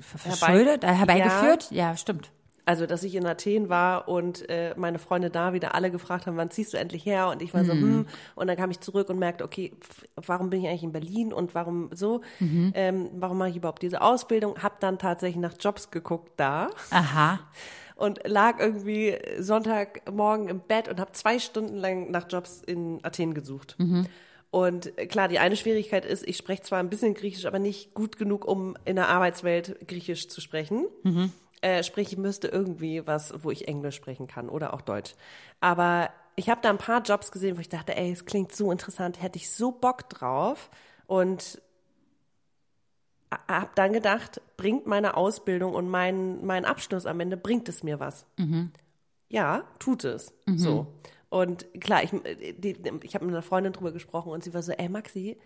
[0.00, 1.70] Ver- Verschuldet, äh, herbeigeführt?
[1.70, 1.96] Ja.
[1.96, 2.30] stimmt.
[2.66, 6.38] Also, dass ich in Athen war und äh, meine Freunde da wieder alle gefragt haben,
[6.38, 7.28] wann ziehst du endlich her?
[7.28, 8.06] Und ich war so, hm.
[8.36, 9.74] Und dann kam ich zurück und merkte, okay,
[10.16, 12.22] warum bin ich eigentlich in Berlin und warum so?
[12.72, 14.62] Ähm, warum mache ich überhaupt diese Ausbildung?
[14.62, 17.40] Hab dann tatsächlich nach Jobs geguckt da Aha.
[17.96, 23.34] Und lag irgendwie Sonntagmorgen im Bett und habe zwei Stunden lang nach Jobs in Athen
[23.34, 23.76] gesucht.
[24.50, 27.92] Und äh, klar, die eine Schwierigkeit ist, ich spreche zwar ein bisschen Griechisch, aber nicht
[27.94, 30.86] gut genug, um in der Arbeitswelt Griechisch zu sprechen.
[31.60, 35.14] Äh, sprich, ich müsste irgendwie was, wo ich Englisch sprechen kann oder auch Deutsch.
[35.60, 38.70] Aber ich habe da ein paar Jobs gesehen, wo ich dachte, ey, es klingt so
[38.70, 40.70] interessant, hätte ich so Bock drauf.
[41.06, 41.60] Und
[43.48, 48.00] habe dann gedacht, bringt meine Ausbildung und mein, mein Abschluss am Ende, bringt es mir
[48.00, 48.26] was?
[49.28, 50.32] Ja, tut es.
[50.58, 50.86] So.
[51.28, 52.10] Und klar, ich,
[52.58, 55.36] die, ich habe mit einer Freundin drüber gesprochen und sie war so, ey Maxi,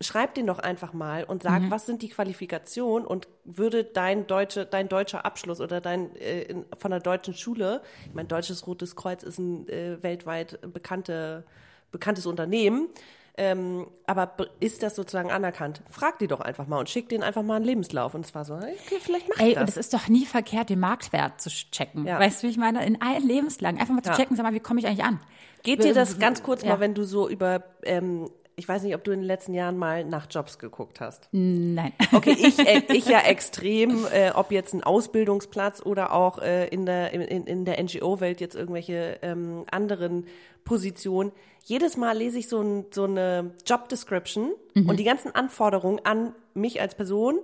[0.00, 4.66] schreib den doch einfach mal und sag, was sind die Qualifikationen und würde dein deutsche,
[4.66, 8.94] dein deutscher Abschluss oder dein äh, in, von der deutschen Schule, ich meine, Deutsches Rotes
[8.94, 11.44] Kreuz ist ein äh, weltweit bekannte,
[11.90, 12.88] bekanntes Unternehmen,
[13.38, 15.80] ähm, aber ist das sozusagen anerkannt?
[15.90, 18.14] Frag die doch einfach mal und schick denen einfach mal einen Lebenslauf.
[18.14, 19.76] Und es war so, okay, vielleicht mach Ey, ich und das.
[19.76, 22.06] es ist doch nie verkehrt, den Marktwert zu checken.
[22.06, 22.18] Ja.
[22.18, 22.84] Weißt du, wie ich meine?
[22.84, 23.80] In allen Lebenslagen.
[23.80, 24.16] Einfach mal zu Ja.
[24.16, 25.20] checken, sag mal, wie komme ich eigentlich an?
[25.62, 26.70] Geht dir das ganz kurz Ja.
[26.70, 29.76] mal, wenn du so über, ähm, ich weiß nicht, ob du in den letzten Jahren
[29.78, 31.28] mal nach Jobs geguckt hast.
[31.30, 31.92] Nein.
[32.12, 36.84] Okay, ich, äh, ich ja extrem, äh, ob jetzt ein Ausbildungsplatz oder auch äh, in
[36.86, 40.26] der, in, in der NGO-Welt jetzt irgendwelche ähm, anderen
[40.64, 41.30] Positionen.
[41.68, 46.34] Jedes Mal lese ich so, ein, so eine Job Description und die ganzen Anforderungen an
[46.54, 47.40] mich als Person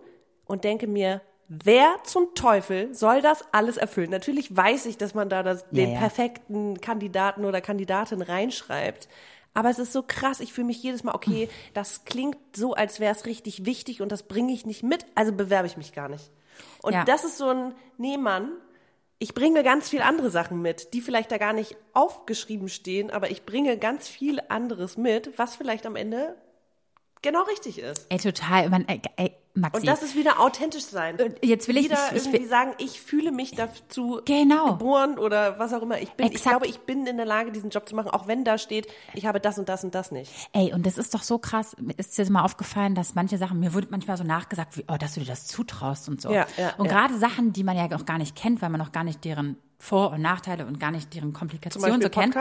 [0.46, 4.08] und denke mir, wer zum Teufel soll das alles erfüllen?
[4.08, 5.98] Natürlich weiß ich, dass man da das, Ja, den ja.
[5.98, 9.08] perfekten Kandidaten oder Kandidatin reinschreibt.
[9.52, 13.00] Aber es ist so krass, ich fühle mich jedes Mal, okay, das klingt so, als
[13.00, 16.08] wäre es richtig wichtig und das bringe ich nicht mit, also bewerbe ich mich gar
[16.08, 16.30] nicht.
[16.80, 17.04] Und Ja.
[17.04, 18.52] das ist so ein, nee, Mann,
[19.24, 23.30] ich bringe ganz viel andere Sachen mit, die vielleicht da gar nicht aufgeschrieben stehen, aber
[23.30, 26.36] ich bringe ganz viel anderes mit, was vielleicht am Ende
[27.22, 28.04] genau richtig ist.
[28.10, 28.68] Ey, total.
[28.68, 29.80] Man, ey, ey, Maxi.
[29.80, 31.16] Und das ist wieder authentisch sein.
[31.40, 34.72] jetzt will ich, wieder ich, ich irgendwie will, sagen, ich fühle mich dazu Genau.
[34.72, 36.00] geboren oder was auch immer.
[36.00, 36.50] Ich bin, ich Exakt.
[36.56, 39.26] glaube, ich bin in der Lage, diesen Job zu machen, auch wenn da steht, ich
[39.26, 40.32] habe das und das und das nicht.
[40.52, 41.76] Ey, und das ist doch so krass.
[41.80, 44.96] Mir Ist dir mal aufgefallen, dass manche Sachen, mir wurde manchmal so nachgesagt, wie, oh,
[44.98, 46.32] dass du dir das zutraust und so.
[46.32, 46.92] Ja, ja, und ja.
[46.92, 49.56] gerade Sachen, die man ja noch gar nicht kennt, weil man noch gar nicht deren
[49.78, 52.36] Vor- und Nachteile und gar nicht deren Komplikationen so kennt.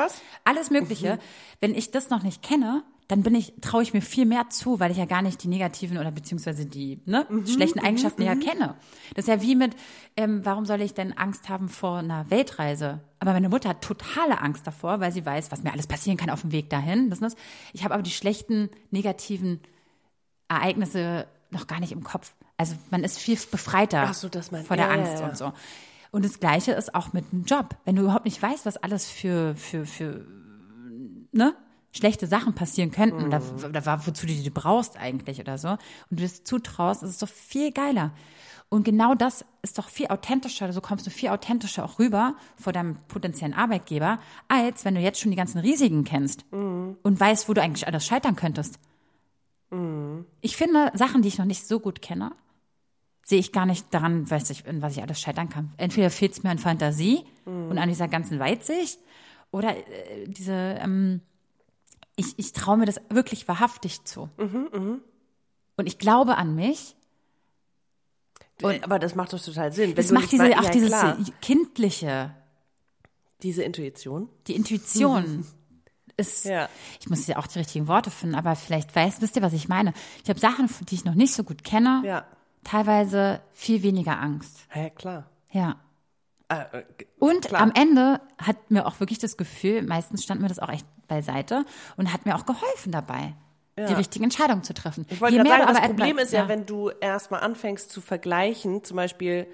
[0.45, 1.19] Alles Mögliche.
[1.59, 4.79] Wenn ich das noch nicht kenne, dann bin ich, traue ich mir viel mehr zu,
[4.79, 8.75] weil ich ja gar nicht die negativen oder beziehungsweise die ne, schlechten Eigenschaften ja kenne.
[9.15, 9.75] Das ist ja wie mit,
[10.15, 13.01] ähm, warum soll ich denn Angst haben vor einer Weltreise?
[13.19, 16.29] Aber meine Mutter hat totale Angst davor, weil sie weiß, was mir alles passieren kann
[16.29, 17.09] auf dem Weg dahin.
[17.09, 17.35] Das, das.
[17.73, 19.59] Ich habe aber die schlechten, negativen
[20.47, 22.33] Ereignisse noch gar nicht im Kopf.
[22.57, 25.27] Also man ist viel befreiter so, meinst- vor der ja, ja, Angst ja.
[25.27, 25.53] und so.
[26.11, 27.75] Und das Gleiche ist auch mit einem Job.
[27.85, 30.25] Wenn du überhaupt nicht weißt, was alles für, für, für,
[31.31, 31.55] ne?
[31.95, 33.63] Schlechte Sachen passieren könnten oder, Mhm.
[33.65, 35.79] oder wozu du die brauchst eigentlich oder so und
[36.09, 38.11] du das zutraust, ist es doch viel geiler.
[38.69, 42.73] Und genau das ist doch viel authentischer, so kommst du viel authentischer auch rüber vor
[42.73, 46.97] deinem potenziellen Arbeitgeber, als wenn du jetzt schon die ganzen Risiken kennst Mhm.
[47.03, 48.79] und weißt, wo du eigentlich alles scheitern könntest.
[50.41, 52.31] Ich finde, Sachen, die ich noch nicht so gut kenne,
[53.25, 55.71] sehe ich gar nicht daran, weiß ich, in was ich alles scheitern kann.
[55.77, 58.99] Entweder fehlt es mir an Fantasie und an dieser ganzen Weitsicht
[59.51, 61.21] oder äh, diese, ähm,
[62.15, 64.29] ich, ich traue mir das wirklich wahrhaftig zu.
[64.37, 65.01] Und
[65.87, 66.95] ich glaube an mich.
[68.61, 69.95] Und, aber das macht doch total Sinn.
[69.95, 71.17] Du macht diese, wei- auch ja, dieses klar.
[71.41, 72.35] kindliche,
[73.41, 74.29] diese Intuition.
[74.47, 75.45] die Intuition.
[76.15, 76.69] Ist, Ja.
[77.01, 79.67] ich muss ja auch die richtigen Worte finden, aber vielleicht weißt, wisst ihr, was ich
[79.67, 79.93] meine.
[80.23, 82.27] Ich habe Sachen, die ich noch nicht so gut kenne, Ja.
[82.63, 84.59] teilweise viel weniger Angst.
[84.75, 85.31] Ja, klar.
[85.51, 85.81] Ja.
[86.49, 86.83] Äh, äh,
[87.17, 87.61] Und Klar.
[87.61, 91.65] am Ende hat mir auch wirklich das Gefühl, meistens stand mir das auch echt beiseite
[91.97, 93.33] und hat mir auch geholfen dabei,
[93.77, 95.05] die richtige Entscheidung zu treffen.
[95.09, 98.97] Ich wollte gerade sagen, das Problem ist ja, wenn du erstmal anfängst zu vergleichen, zum
[98.97, 99.47] Beispiel,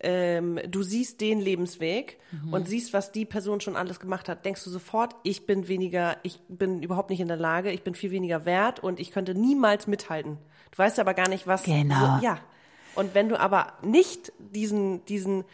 [0.00, 2.52] ähm, du siehst den Lebensweg Mhm.
[2.52, 6.16] und siehst, was die Person schon alles gemacht hat, denkst du sofort, ich bin weniger,
[6.22, 9.34] ich bin überhaupt nicht in der Lage, ich bin viel weniger wert und ich könnte
[9.34, 10.38] niemals mithalten.
[10.70, 11.62] Du weißt aber gar nicht, was.
[11.62, 12.18] Genau.
[12.18, 12.38] So, ja.
[12.94, 15.44] Und wenn du aber nicht diesen, diesen,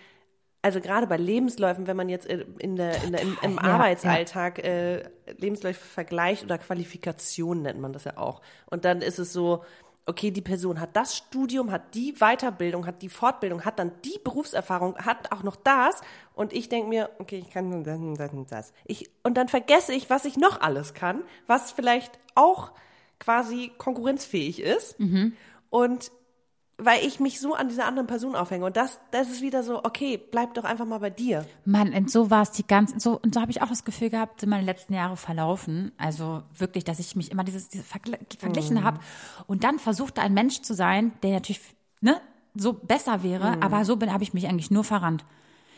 [0.62, 4.60] also gerade bei Lebensläufen, wenn man jetzt in der, in der, im, im ja, Arbeitsalltag
[4.60, 5.02] äh,
[5.36, 8.40] Lebensläufe vergleicht oder Qualifikation nennt man das ja auch.
[8.70, 9.64] Und dann ist es so,
[10.06, 14.18] okay, die Person hat das Studium, hat die Weiterbildung, hat die Fortbildung, hat dann die
[14.22, 16.00] Berufserfahrung, hat auch noch das
[16.34, 18.72] und ich denke mir, okay, ich kann nur das und das und das.
[18.84, 22.72] Ich, und dann vergesse ich, was ich noch alles kann, was vielleicht auch
[23.18, 24.96] quasi konkurrenzfähig ist
[25.70, 26.10] und
[26.78, 29.84] weil ich mich so an dieser anderen Person aufhänge und das, das ist wieder so,
[29.84, 31.44] okay, bleib doch einfach mal bei dir.
[31.64, 34.10] Mann, und so war es die ganze, so, und so habe ich auch das Gefühl
[34.10, 35.92] gehabt, sind meine letzten Jahre verlaufen.
[35.98, 38.84] Also wirklich, dass ich mich immer dieses, dieses Vergle verglichen Mhm.
[38.84, 39.00] habe
[39.46, 41.60] und dann versuchte ein Mensch zu sein, der natürlich,
[42.00, 42.20] ne,
[42.54, 43.62] so besser wäre, Mhm.
[43.62, 45.24] aber so bin, habe ich mich eigentlich nur verrannt.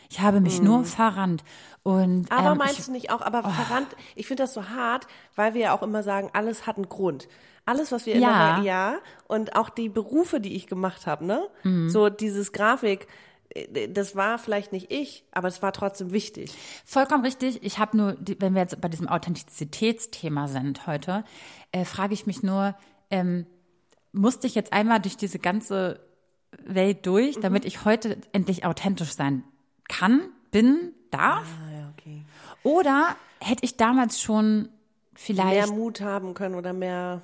[0.09, 1.43] Ich habe mich nur verrannt.
[1.83, 5.07] Und, Aber ähm, meinst ich, du nicht auch, aber verrannt, ich finde das so hart,
[5.35, 7.27] weil wir ja auch immer sagen, alles hat einen Grund.
[7.65, 8.55] Alles, was wir Ja.
[8.55, 8.97] immer, ja,
[9.27, 11.47] und auch die Berufe, die ich gemacht habe, ne?
[11.63, 11.89] Mhm.
[11.89, 13.07] So dieses Grafik,
[13.49, 16.53] äh, das war vielleicht nicht ich, aber es war trotzdem wichtig.
[16.85, 17.63] Vollkommen richtig.
[17.63, 21.23] Ich habe nur, wenn wir jetzt bei diesem Authentizitätsthema sind heute,
[21.71, 22.75] äh, frage ich mich nur,
[23.09, 23.45] ähm,
[24.11, 25.99] musste ich jetzt einmal durch diese ganze
[26.63, 29.43] Welt durch, damit ich heute endlich authentisch sein
[29.89, 31.47] kann, bin, darf?
[31.67, 32.23] Ah, ja, okay.
[32.63, 34.69] Oder hätte ich damals schon Mehr
[35.15, 37.21] vielleicht, Mut haben können oder mehr.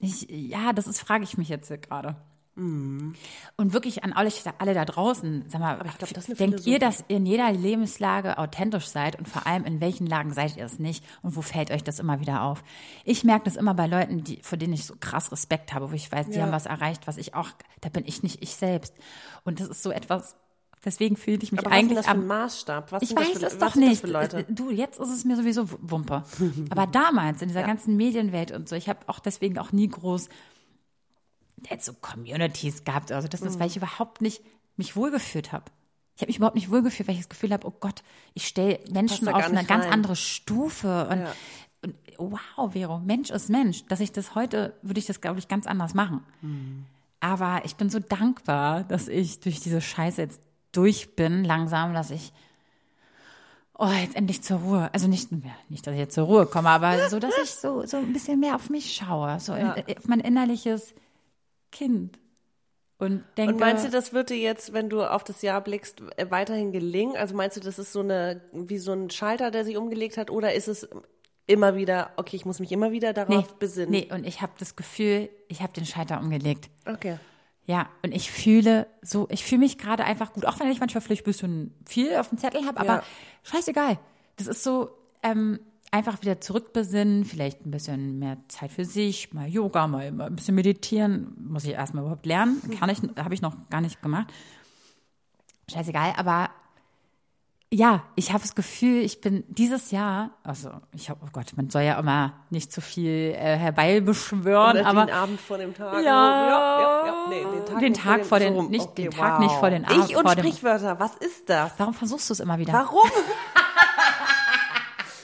[0.00, 2.16] Ich, ja, das ist, frage ich mich jetzt gerade.
[2.58, 3.14] Mhm.
[3.56, 7.26] Und wirklich an alle, alle da draußen, sag mal, glaub, denkt ihr, dass ihr in
[7.26, 11.36] jeder Lebenslage authentisch seid und vor allem in welchen Lagen seid ihr es nicht und
[11.36, 12.64] wo fällt euch das immer wieder auf?
[13.04, 15.94] Ich merke das immer bei Leuten, die, vor denen ich so krass Respekt habe, wo
[15.94, 16.42] ich weiß, die Ja.
[16.42, 17.48] haben was erreicht, was ich auch,
[17.80, 18.92] da bin ich nicht ich selbst.
[19.44, 20.34] Und das ist so etwas,
[20.84, 22.92] deswegen fühle ich mich Aber was ist denn eigentlich das für ein am, Maßstab?
[22.92, 24.04] Was ich weiß für, es doch nicht.
[24.48, 26.22] Du, jetzt ist es mir sowieso Wumpe.
[26.70, 30.28] Aber damals, in dieser ganzen Medienwelt und so, ich habe auch deswegen auch nie groß
[31.70, 33.10] jetzt so Communities gehabt.
[33.12, 33.60] Also das ist, Mhm.
[33.60, 34.42] weil ich überhaupt nicht
[34.76, 35.64] mich wohlgefühlt habe.
[36.16, 38.02] Ich habe mich überhaupt nicht wohlgefühlt, weil ich das Gefühl habe, oh Gott,
[38.34, 39.92] ich stelle Menschen auf eine nicht ganz rein.
[39.92, 41.08] andere Stufe.
[41.10, 41.32] Und, Ja.
[41.84, 43.84] und wow, Vero, Mensch ist Mensch.
[43.86, 46.24] Dass ich das heute, würde ich das, glaube ich, ganz anders machen.
[46.42, 46.86] Mhm.
[47.20, 50.40] Aber ich bin so dankbar, dass ich durch diese Scheiße jetzt
[50.72, 52.32] durch bin, langsam, dass ich
[53.78, 54.90] oh, jetzt endlich zur Ruhe.
[54.92, 57.86] Also nicht, ja, nicht, dass ich jetzt zur Ruhe komme, aber so, dass ich so,
[57.86, 59.74] so ein bisschen mehr auf mich schaue, so Ja.
[59.74, 60.94] in, auf mein innerliches
[61.70, 62.18] Kind.
[62.98, 66.02] Und denke, Und meinst du, das wird dir jetzt, wenn du auf das Jahr blickst,
[66.16, 67.16] äh, weiterhin gelingen?
[67.16, 70.30] Also meinst du, das ist so eine, wie so ein Schalter, der sich umgelegt hat?
[70.30, 70.88] Oder ist es
[71.46, 73.90] immer wieder, okay, ich muss mich immer wieder darauf besinnen?
[73.92, 76.68] nee, und ich habe das Gefühl, ich habe den Schalter umgelegt.
[76.86, 77.18] Okay.
[77.68, 81.02] Ja, und ich fühle so, ich fühle mich gerade einfach gut, auch wenn ich manchmal
[81.02, 83.02] vielleicht ein bisschen viel auf dem Zettel habe, aber Ja.
[83.42, 83.98] scheißegal.
[84.36, 84.88] Das ist so,
[85.22, 90.28] ähm, einfach wieder zurückbesinnen, vielleicht ein bisschen mehr Zeit für sich, mal Yoga, mal, mal
[90.28, 94.00] ein bisschen meditieren, muss ich erstmal überhaupt lernen, kann ich, habe ich noch gar nicht
[94.00, 94.32] gemacht.
[95.70, 96.48] Scheißegal, aber
[97.70, 101.68] ja, ich habe das Gefühl, ich bin dieses Jahr, also ich habe, oh Gott, man
[101.68, 105.94] soll ja immer nicht zu viel äh, herbeibeschwören, aber den Abend vor dem Tag.
[105.96, 106.00] Ja.
[106.02, 107.14] ja, ja, ja.
[107.28, 108.70] Nee, den Tag, Den nicht Tag vor den- so rum.
[108.70, 111.72] nicht den Tag nicht vor den Ich Abend, und vor dem- Sprichwörter, was ist das?
[111.76, 112.72] warum versuchst du es immer wieder?
[112.72, 113.02] Warum?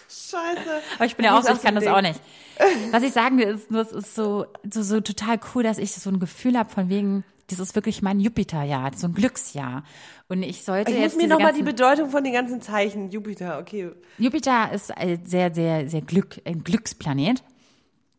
[0.09, 0.71] Scheiße.
[0.97, 2.09] Aber ich bin ja auch so, ich kann das ein auch Ding?
[2.13, 2.21] nicht.
[2.93, 5.93] Was ich sagen will, ist nur, es ist so, so, so total cool, dass ich
[5.93, 9.85] so ein Gefühl habe von wegen, das ist wirklich mein Jupiterjahr, so ein Glücksjahr.
[10.29, 13.11] Und ich sollte Ich muss jetzt mir diese nochmal die Bedeutung von den ganzen Zeichen.
[13.11, 13.91] Jupiter, okay.
[14.19, 17.43] Jupiter ist ein sehr, sehr, sehr Glück, ein Glücksplanet.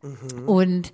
[0.01, 0.47] Mhm.
[0.47, 0.93] Und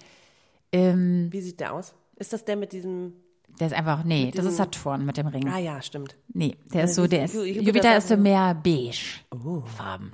[0.72, 1.94] ähm, Wie sieht der aus?
[2.16, 3.14] Ist das der mit diesem.
[3.60, 5.48] der ist einfach, nee, das ist Saturn mit dem Ring.
[5.50, 6.16] Ah ja, stimmt.
[6.34, 9.20] Nee, der ist so, der ist, Ju- Jupiter Jupiter ist so mehr beige,
[9.76, 10.14] farben.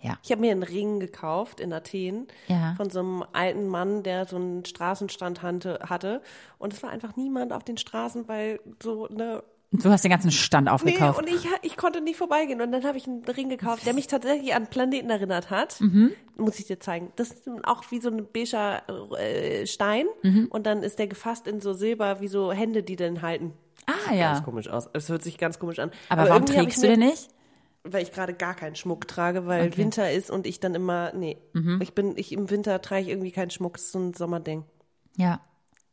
[0.00, 0.18] Ja.
[0.22, 2.74] Ich habe mir einen Ring gekauft in Athen Ja.
[2.76, 6.20] von so einem alten Mann, der so einen Straßenstand hatte, hatte.
[6.58, 9.42] Und es war einfach niemand auf den Straßen, weil so eine.
[9.70, 11.18] Du hast den ganzen Stand Nee, aufgekauft.
[11.18, 12.60] und ich, ich konnte nicht vorbeigehen.
[12.62, 15.78] Und dann habe ich einen Ring gekauft, der mich tatsächlich an Planeten erinnert hat.
[15.80, 16.12] Mhm.
[16.38, 17.12] Muss ich dir zeigen.
[17.16, 18.82] Das ist auch wie so ein beiger
[19.18, 20.06] äh, Stein.
[20.22, 20.46] Mhm.
[20.50, 23.52] Und dann ist der gefasst in so Silber, wie so Hände, die den halten.
[23.86, 24.32] ah, ja.
[24.32, 24.88] Ganz komisch aus.
[24.94, 25.90] Es hört sich ganz komisch an.
[26.08, 27.28] Aber, warum irgendwie hab trägst du den nicht?
[27.92, 29.70] Weil ich gerade gar keinen Schmuck trage, weil Okay.
[29.74, 29.76] Mhm.
[29.84, 31.38] Winter ist und ich dann immer, nee,
[31.80, 34.64] ich bin, ich im Winter trage ich irgendwie keinen Schmuck, das ist so ein Sommerding.
[35.16, 35.40] Ja.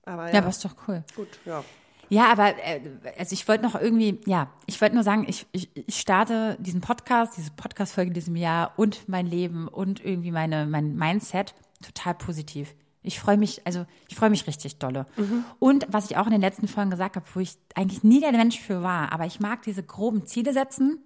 [0.05, 1.03] Aber ja, Ja, aber ist doch cool.
[1.15, 1.63] gut, ja.
[2.09, 2.81] Ja, aber äh,
[3.17, 6.79] also ich wollte noch irgendwie, ja, ich wollte nur sagen, ich, ich, ich starte diesen
[6.79, 12.13] Podcast, diese Podcast-Folge in diesem Jahr und mein Leben und irgendwie meine, mein Mindset total
[12.13, 12.75] positiv.
[13.01, 15.05] Ich freue mich, also ich freue mich richtig dolle.
[15.59, 18.31] Und was ich auch in den letzten Folgen gesagt habe, wo ich eigentlich nie der
[18.31, 21.03] Mensch für war, aber ich mag diese groben Ziele setzen.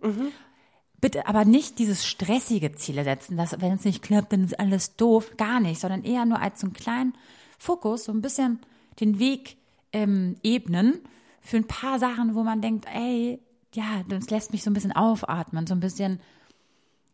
[1.02, 4.96] Bitte aber nicht dieses stressige Ziele setzen, dass wenn es nicht klappt, dann ist alles
[4.96, 5.38] doof.
[5.38, 7.14] Gar nicht, sondern eher nur als so einen kleinen
[7.58, 8.60] Fokus, so ein bisschen
[9.00, 9.58] den Weg
[9.94, 11.00] ähm, ebnen
[11.42, 13.40] für ein paar Sachen, wo man denkt, ey,
[13.74, 16.20] ja, das lässt mich so ein bisschen aufatmen, so ein bisschen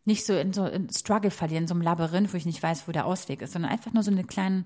[0.04, 2.92] nicht so in so in Struggle verlieren, so ein Labyrinth, wo ich nicht weiß, wo
[2.92, 4.64] der Ausweg ist, sondern einfach nur so eine kleinen,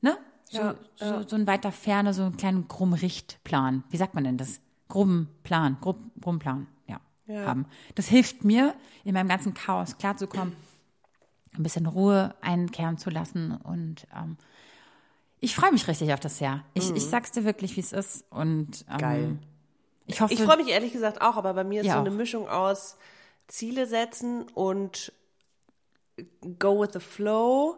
[0.00, 0.16] ne?
[0.44, 3.84] so, Ja, so, so in weiter Ferne so einen kleinen groben Richtplan.
[3.90, 4.60] Wie sagt man denn das?
[4.88, 6.66] Groben Plan, grob, groben Plan,
[7.28, 7.66] ja, haben.
[7.94, 10.54] Das hilft mir, in meinem ganzen Chaos klarzukommen,
[11.56, 14.36] ein bisschen Ruhe einkehren zu lassen und ähm,
[15.40, 16.64] ich freue mich richtig auf das Jahr.
[16.74, 18.98] Ich, ich sag's dir wirklich, wie es ist und ähm, Mhm.
[18.98, 19.38] Geil.
[20.06, 22.06] Ich hoffe, Ich freue mich ehrlich gesagt auch, aber bei mir ist Ja, so auch.
[22.06, 22.96] eine Mischung aus
[23.46, 25.12] Ziele setzen und
[26.58, 27.76] go with the flow.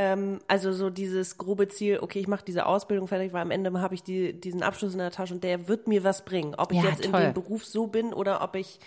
[0.00, 3.80] Ähm, also so dieses grobe Ziel, okay, ich mache diese Ausbildung fertig, weil am Ende
[3.80, 6.54] habe ich die, diesen Abschluss in der Tasche und der wird mir was bringen.
[6.56, 7.20] Ob ich Ja, jetzt in toll.
[7.22, 8.78] dem Beruf so bin oder ob ich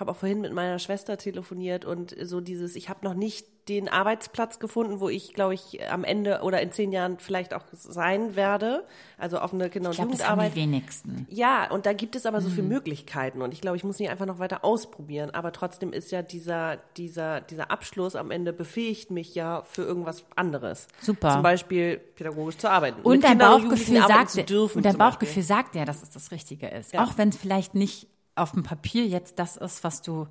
[0.00, 3.88] habe auch vorhin mit meiner Schwester telefoniert und so dieses, ich habe noch nicht den
[3.88, 8.34] Arbeitsplatz gefunden, wo ich, glaube ich, am Ende oder in zehn Jahren vielleicht auch sein
[8.34, 8.84] werde.
[9.18, 10.56] Also offene Kinder- und ich glaube, das haben Jugendarbeit.
[10.56, 11.26] die wenigsten.
[11.30, 12.52] Ja, und da gibt es aber so Mhm.
[12.54, 15.30] viele Möglichkeiten und ich glaube, ich muss mich einfach noch weiter ausprobieren.
[15.30, 20.24] Aber trotzdem ist ja dieser, dieser, dieser Abschluss am Ende befähigt mich ja für irgendwas
[20.34, 20.88] anderes.
[21.00, 21.34] Super.
[21.34, 23.02] Zum Beispiel pädagogisch zu arbeiten.
[23.02, 24.78] Und dein Bauchgefühl sagt, dürfen.
[24.78, 26.92] und dein Bauchgefühl sagt ja, dass es das Richtige ist.
[26.94, 27.04] Ja.
[27.04, 28.08] Auch wenn es vielleicht nicht
[28.40, 30.26] auf dem Papier jetzt das ist, was du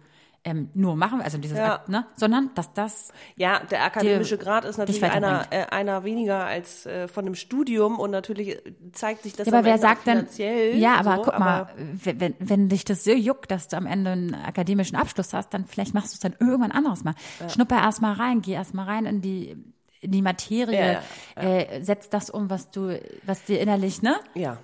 [0.46, 1.84] ähm, nur machen, also dieses, Ja.
[1.88, 3.12] Ne, sondern dass das.
[3.36, 7.36] Ja, der akademische dir- Grad ist natürlich einer, äh, einer weniger als äh, von einem
[7.36, 8.58] Studium und natürlich
[8.94, 10.78] zeigt sich das Ja, aber wer Ende auch sagt finanziell.
[10.78, 11.68] ja, aber so, guck mal,
[12.06, 15.66] wenn, wenn, dich das so juckt, dass du am Ende einen akademischen Abschluss hast, dann
[15.66, 17.16] vielleicht machst du es dann irgendwann anderes mal.
[17.50, 19.58] Schnupper erst mal rein, geh erst mal rein in die,
[20.00, 21.02] in die Materie,
[21.36, 24.16] Ja, Äh, setz das um, was du, was dir innerlich, ne?
[24.36, 24.58] Ja.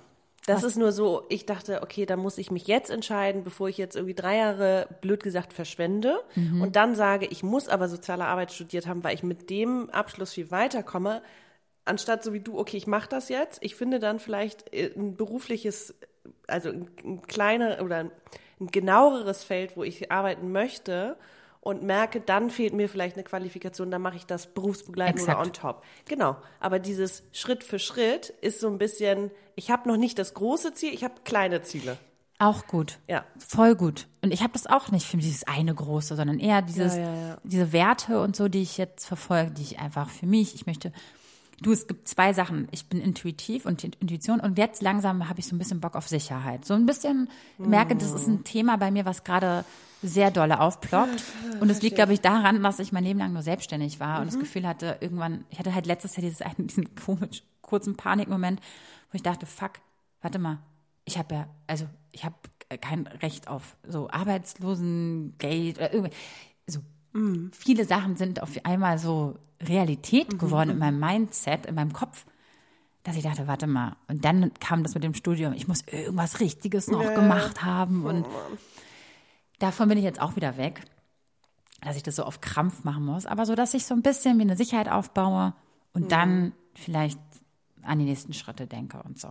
[0.46, 3.78] Das ist nur so, ich dachte, okay, da muss ich mich jetzt entscheiden, bevor ich
[3.78, 6.20] jetzt irgendwie drei Jahre, blöd gesagt, verschwende.
[6.62, 10.32] Und dann sage, ich muss aber soziale Arbeit studiert haben, weil ich mit dem Abschluss
[10.32, 11.20] viel weiterkomme,
[11.84, 15.16] anstatt so wie du, okay, ich mache das jetzt, ich finde dann vielleicht äh, ein
[15.16, 15.94] berufliches,
[16.46, 18.10] also ein, ein kleiner oder
[18.60, 21.16] ein genaueres Feld, wo ich arbeiten möchte
[21.66, 25.46] und merke, dann fehlt mir vielleicht eine Qualifikation, dann mache ich das berufsbegleitend oder Exakt.
[25.46, 25.84] on top.
[26.06, 26.36] Genau.
[26.60, 30.74] Aber dieses Schritt für Schritt ist so ein bisschen, ich habe noch nicht das große
[30.74, 31.98] Ziel, ich habe kleine Ziele.
[32.38, 33.00] Auch gut.
[33.08, 33.24] Ja.
[33.38, 34.06] Voll gut.
[34.22, 37.28] Und ich habe das auch nicht für dieses eine große, sondern eher dieses, Ja, ja,
[37.30, 37.38] ja.
[37.42, 40.92] diese Werte und so, die ich jetzt verfolge, die ich einfach für mich, ich möchte,
[41.60, 42.68] du, es gibt zwei Sachen.
[42.70, 46.08] Ich bin intuitiv und Intuition und jetzt langsam habe ich so ein bisschen Bock auf
[46.08, 46.64] Sicherheit.
[46.64, 49.64] So ein bisschen merke, das ist ein Thema bei mir, was gerade
[50.02, 51.22] sehr dolle aufploppt.
[51.60, 54.26] Und es liegt, glaube ich, daran, dass ich mein Leben lang nur selbstständig war und
[54.26, 58.60] das Gefühl hatte, irgendwann, ich hatte halt letztes Jahr dieses, einen, diesen komisch, kurzen Panikmoment,
[59.10, 59.72] wo ich dachte, fuck,
[60.20, 60.58] warte mal,
[61.06, 62.34] ich habe ja, also ich habe
[62.80, 66.14] kein Recht auf so Arbeitslosengeld oder irgendwie.
[66.66, 66.80] So
[67.52, 72.26] viele Sachen sind auf einmal so Realität geworden in meinem Mindset, in meinem Kopf,
[73.02, 73.96] dass ich dachte, warte mal.
[74.08, 75.52] Und dann kam das mit dem Studium.
[75.52, 78.26] Ich muss irgendwas Richtiges noch gemacht haben und
[79.58, 80.82] davon bin ich jetzt auch wieder weg,
[81.80, 84.38] dass ich das so auf Krampf machen muss, aber so, dass ich so ein bisschen
[84.38, 85.54] wie eine Sicherheit aufbaue
[85.92, 87.20] und dann vielleicht
[87.82, 89.28] an die nächsten Schritte denke und so.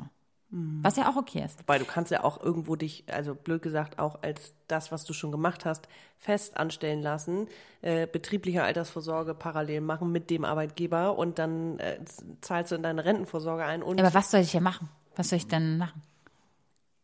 [0.52, 1.60] Was ja auch okay ist.
[1.60, 5.12] Wobei du kannst ja auch irgendwo dich, also blöd gesagt, auch als das, was du
[5.12, 7.48] schon gemacht hast, fest anstellen lassen,
[7.82, 12.00] äh, betriebliche Altersvorsorge parallel machen mit dem Arbeitgeber und dann äh,
[12.42, 14.88] zahlst du in deine Rentenvorsorge ein und Aber was soll ich hier machen?
[15.18, 16.02] Was soll ich denn machen?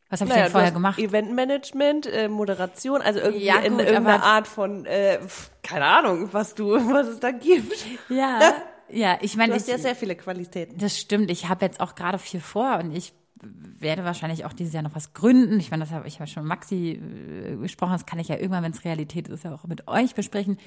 [0.09, 0.99] Was habe ich Naja, denn vorher gemacht?
[0.99, 5.19] Eventmanagement, äh, Moderation, also irgendwie Ja, in gut, irgendeiner aber- Art von, äh,
[5.63, 7.73] keine Ahnung, was du, was es da gibt.
[8.09, 8.39] Ja,
[8.89, 10.77] ja, ich meine, Du hast ich, ja sehr viele Qualitäten.
[10.77, 11.31] das stimmt.
[11.31, 14.95] Ich habe jetzt auch gerade viel vor und ich werde wahrscheinlich auch dieses Jahr noch
[14.95, 15.59] was gründen.
[15.59, 17.93] Ich meine, das habe ich habe schon mit Maxi äh, gesprochen.
[17.93, 20.57] Das kann ich ja irgendwann, wenn es Realität ist, ja auch mit euch besprechen.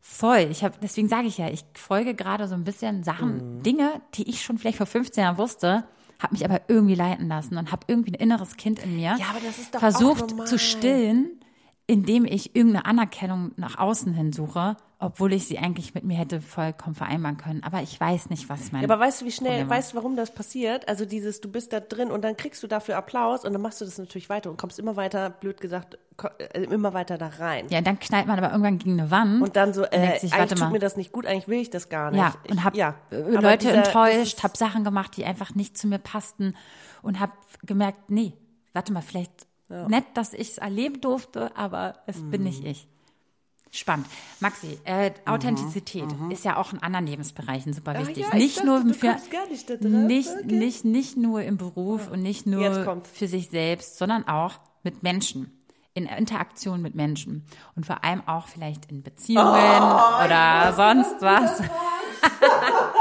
[0.00, 0.48] Voll.
[0.50, 4.28] Ich habe, deswegen sage ich ja, ich folge gerade so ein bisschen Sachen, Dinge, die
[4.28, 5.84] ich schon vielleicht vor 15 Jahren wusste,
[6.18, 9.26] habe mich aber irgendwie leiten lassen und habe irgendwie ein inneres Kind in mir Ja,
[9.30, 10.46] aber das ist doch auch versucht normal.
[10.46, 11.40] zu stillen,
[11.90, 16.40] indem ich irgendeine Anerkennung nach außen hin suche, obwohl ich sie eigentlich mit mir hätte
[16.40, 17.64] vollkommen vereinbaren können.
[17.64, 19.96] Aber ich weiß nicht, was mein Ja, aber weißt du, wie schnell, Problem weißt du,
[19.96, 20.88] warum das passiert?
[20.88, 23.80] Also dieses, du bist da drin und dann kriegst du dafür Applaus und dann machst
[23.80, 25.98] du das natürlich weiter und kommst immer weiter, blöd gesagt,
[26.38, 27.66] äh, immer weiter da rein.
[27.70, 29.42] Ja, dann knallt man aber irgendwann gegen eine Wand.
[29.42, 30.70] Und dann so, äh, denkt sich, eigentlich tut mal.
[30.70, 32.20] mir das nicht gut, eigentlich will ich das gar nicht.
[32.20, 35.76] Ja, und ich, habe ja, äh, Leute dieser- enttäuscht, habe Sachen gemacht, die einfach nicht
[35.76, 36.54] zu mir passten
[37.02, 37.32] und habe
[37.64, 38.34] gemerkt, nee,
[38.74, 39.49] warte mal, vielleicht
[39.88, 42.46] nett, dass ich es erleben durfte, aber es bin Mhm.
[42.48, 42.86] nicht ich.
[43.72, 44.06] Spannend.
[44.40, 48.26] Maxi, äh, Authentizität ist ja auch in anderen Lebensbereichen super wichtig.
[48.26, 48.32] Mhm.
[48.32, 49.30] ja, ich nicht dachte, nur für nicht
[49.80, 50.56] nicht, Okay.
[50.56, 55.56] nicht, nicht nur im Beruf und nicht nur für sich selbst, sondern auch mit Menschen.
[55.94, 57.44] In Interaktion mit Menschen.
[57.76, 61.62] Und vor allem auch vielleicht in Beziehungen Oh, oder sonst was.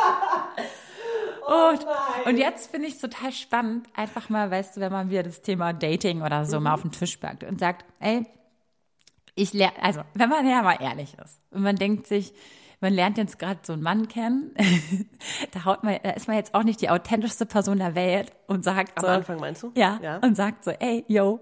[1.50, 1.86] Und,
[2.26, 5.42] und jetzt finde ich es total spannend, einfach mal, weißt du, wenn man wieder das
[5.42, 8.26] Thema Dating oder so mal auf den Tisch packt und sagt, ey,
[9.36, 12.34] ich lerne, also wenn man ja mal ehrlich ist und man denkt sich,
[12.82, 14.54] man lernt jetzt gerade so einen Mann kennen,
[15.52, 18.64] da haut man, da ist man jetzt auch nicht die authentischste Person der Welt und
[18.64, 19.72] sagt Am so, Anfang meinst du?
[19.76, 20.18] ja, Ja.
[20.18, 21.40] und sagt so, ey, yo,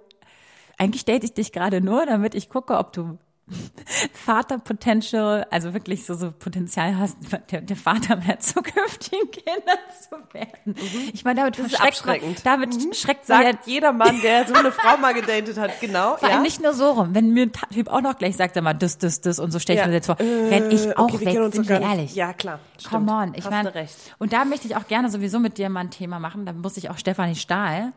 [0.78, 3.18] eigentlich date ich dich gerade nur, damit ich gucke, ob du
[4.26, 7.18] Vaterpotential, also wirklich so, so Potenzial hast,
[7.52, 10.76] der, der Vater mehr zukünftigen Kinder zu werden.
[11.14, 11.66] Ich meine, damit Mhm.
[11.66, 12.40] ist verschreckt man, abschreckend.
[12.40, 12.44] Mhm.
[12.44, 16.18] damit schreckt Sagt jetzt jeder Mann, der so eine Frau mal gedatet hat, genau.
[16.18, 16.36] vor ja.
[16.36, 17.10] allem nicht nur so rum.
[17.14, 19.60] Wenn mir ein Typ auch noch gleich sagt, sag mal, das, das, das und so
[19.60, 19.88] stelle ich Ja.
[19.92, 22.16] mir das jetzt vor, renn ich Äh, auch okay, wir weg, uns sind wir ehrlich.
[22.16, 22.60] Ja, klar.
[22.90, 23.34] Come on.
[23.36, 23.72] Ich meine,
[24.20, 26.46] und da möchte ich auch gerne sowieso mit dir mal ein Thema machen.
[26.46, 27.94] Da muss ich auch Stefanie Stahl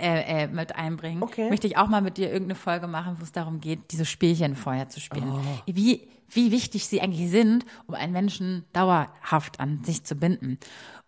[0.00, 1.22] äh, äh, mit einbringen.
[1.22, 1.48] Okay.
[1.50, 4.56] Möchte ich auch mal mit dir irgendeine Folge machen, wo es darum geht, diese Spielchen
[4.56, 5.30] vorher zu spielen.
[5.30, 5.40] Oh.
[5.66, 10.58] Wie, wie wichtig sie eigentlich sind, um einen Menschen dauerhaft an sich zu binden.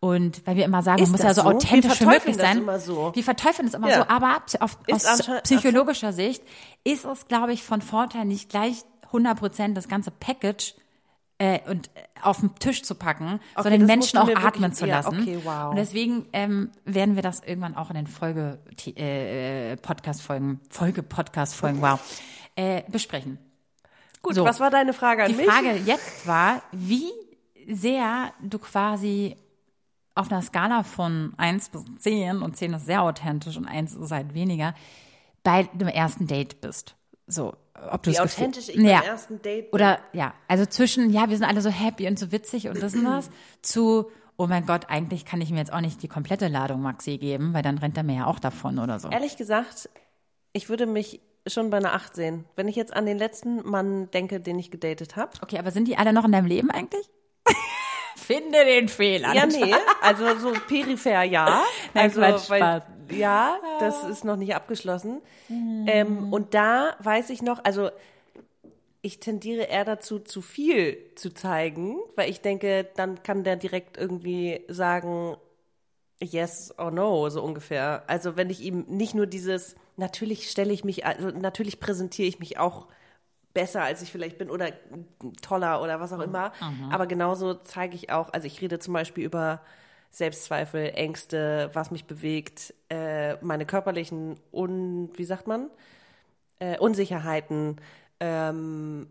[0.01, 1.49] Und weil wir immer sagen, Ist man muss ja das so so?
[1.49, 2.59] Wir authentisch wie verteufeln möglich das sein.
[2.59, 3.12] immer so.
[3.14, 3.99] Wir verteufeln es immer Ja.
[3.99, 6.43] so, aber auf, Ist aus psychologischer Sicht
[6.84, 10.74] ist es, glaube ich, von Vorteil, nicht gleich 100 Prozent das ganze Package
[11.43, 14.86] äh, und äh, auf den Tisch zu packen, sondern das Menschen auch atmen wirklich- zu
[14.86, 15.20] ja, lassen.
[15.20, 15.70] okay, wow.
[15.70, 18.59] Und deswegen ähm, werden wir das irgendwann auch in den Folge
[18.95, 21.99] äh, Podcast-Folgen, Folge-Podcast-Folgen, wow,
[22.55, 23.38] äh, besprechen.
[24.22, 24.45] Gut, So.
[24.45, 25.47] was war deine Frage an Die mich?
[25.47, 27.11] Frage jetzt war, wie
[27.68, 29.36] sehr du quasi
[30.14, 34.11] auf einer Skala von 1 bis 10 und 10 ist sehr authentisch und 1 ist
[34.12, 34.74] halt weniger,
[35.43, 36.95] bei dem ersten Date bist.
[37.26, 37.55] So,
[37.91, 39.01] ob du Wie authentisch ich ja.
[39.01, 39.74] beim ersten Date bin.
[39.74, 42.95] Oder ja, also zwischen, ja, wir sind alle so happy und so witzig und das
[42.95, 43.30] und das,
[43.62, 47.18] zu, oh mein Gott, eigentlich kann ich mir jetzt auch nicht die komplette Ladung Maxi
[47.18, 49.11] geben, weil dann rennt er mir ja auch davon oder so.
[49.11, 49.89] Ehrlich gesagt,
[50.53, 52.45] ich würde mich schon bei einer 8 sehen.
[52.55, 55.33] Wenn ich jetzt an den letzten Mann denke, den ich gedatet habe.
[55.43, 57.09] Okay, aber sind die alle noch in deinem Leben eigentlich?
[58.16, 59.34] Finde den Fehler.
[59.34, 61.64] Ja, nee, also so peripher ja.
[61.94, 65.20] Nein, Also, weil, ja, das ist noch nicht abgeschlossen.
[65.48, 67.90] Ähm, und da weiß ich noch, also
[69.02, 73.96] ich tendiere eher dazu, zu viel zu zeigen, weil ich denke, dann kann der direkt
[73.96, 75.36] irgendwie sagen,
[76.20, 78.04] yes or no, so ungefähr.
[78.06, 82.38] Also wenn ich ihm nicht nur dieses, natürlich stelle ich mich, also natürlich präsentiere ich
[82.38, 82.86] mich auch
[83.55, 84.70] besser, als ich vielleicht bin oder
[85.42, 86.53] toller oder was auch immer.
[86.90, 89.61] Aber genauso zeige ich auch, also ich rede zum Beispiel über
[90.11, 95.70] Selbstzweifel, Ängste, was mich bewegt, äh, meine körperlichen Un, wie sagt man,
[96.59, 97.76] äh, Unsicherheiten.
[98.20, 99.09] Ähm,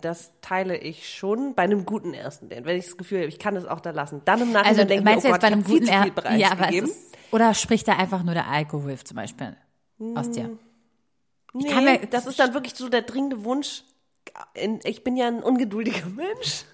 [0.00, 2.64] das teile ich schon bei einem guten ersten Date.
[2.64, 4.22] Wenn ich das Gefühl habe, ich kann es auch da lassen.
[4.24, 5.80] Dann im Nachhinein Also denke ich meinst du oh jetzt Gott, bei einem ich viel
[5.80, 9.56] guten viel Er ja, aber ist, oder spricht da einfach nur der Alkohol zum Beispiel
[10.14, 10.56] aus dir?
[11.54, 13.82] Nee, mir- das ist dann wirklich so der dringende Wunsch.
[14.84, 16.64] Ich bin ja ein ungeduldiger Mensch.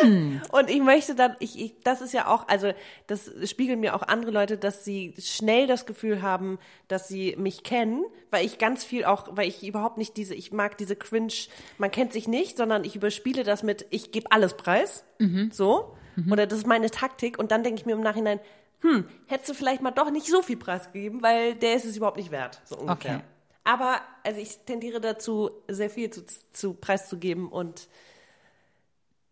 [0.00, 0.42] Hm.
[0.52, 2.72] Und ich möchte dann, ich, ich, das ist ja auch, also
[3.06, 6.58] das spiegeln mir auch andere Leute, dass sie schnell das Gefühl haben,
[6.88, 10.52] dass sie mich kennen, weil ich ganz viel auch, weil ich überhaupt nicht diese, ich
[10.52, 11.32] mag diese Cringe,
[11.78, 15.50] man kennt sich nicht, sondern ich überspiele das mit, ich gebe alles preis, Mhm.
[15.52, 15.94] so,
[16.32, 18.40] oder das ist meine Taktik und dann denke ich mir im Nachhinein,
[18.80, 21.96] hm, hättest du vielleicht mal doch nicht so viel Preis gegeben, weil der ist es
[21.96, 23.16] überhaupt nicht wert, so ungefähr.
[23.16, 23.24] Okay.
[23.64, 27.88] Aber, also ich tendiere dazu, sehr viel zu, zu preiszugeben und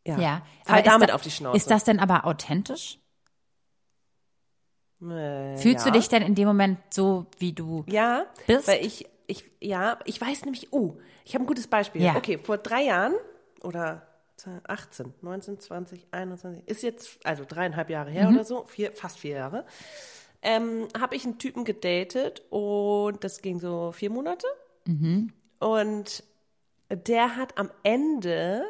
[0.06, 0.42] ja, Ja.
[0.64, 1.56] fall ist damit da- auf die Schnauze.
[1.56, 2.98] Ist das denn aber authentisch?
[5.02, 5.92] Äh, Fühlst ja.
[5.92, 8.66] du dich denn in dem Moment so, wie du Ja, bist?
[8.68, 12.02] weil ich, ich, ja, ich weiß nämlich, oh, ich habe ein gutes Beispiel.
[12.02, 12.16] Ja.
[12.16, 13.14] Okay, vor drei Jahren
[13.62, 14.05] oder
[14.68, 18.36] 18, 19, 20, 21, ist jetzt, also dreieinhalb Jahre her Mhm.
[18.36, 19.64] oder so, vier, fast vier Jahre,
[20.42, 24.46] ähm, habe ich einen Typen gedatet und das ging so vier Monate.
[24.86, 25.32] Mhm.
[25.58, 26.22] Und
[26.90, 28.64] der hat am Ende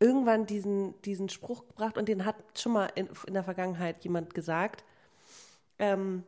[0.00, 4.34] irgendwann diesen, diesen Spruch gebracht und den hat schon mal in, in der Vergangenheit jemand
[4.34, 4.84] gesagt.
[5.78, 6.24] Ähm,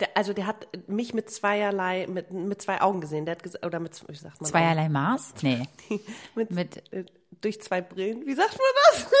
[0.00, 3.24] der, also der hat mich mit zweierlei, mit, mit zwei Augen gesehen.
[3.26, 4.50] Der hat gesagt, oder mit, wie sagt man?
[4.50, 5.34] zweierlei Maß?
[5.42, 5.62] Nee.
[6.34, 7.04] Mit, mit- äh,
[7.40, 8.26] durch zwei Brillen.
[8.26, 9.06] Wie sagt man das?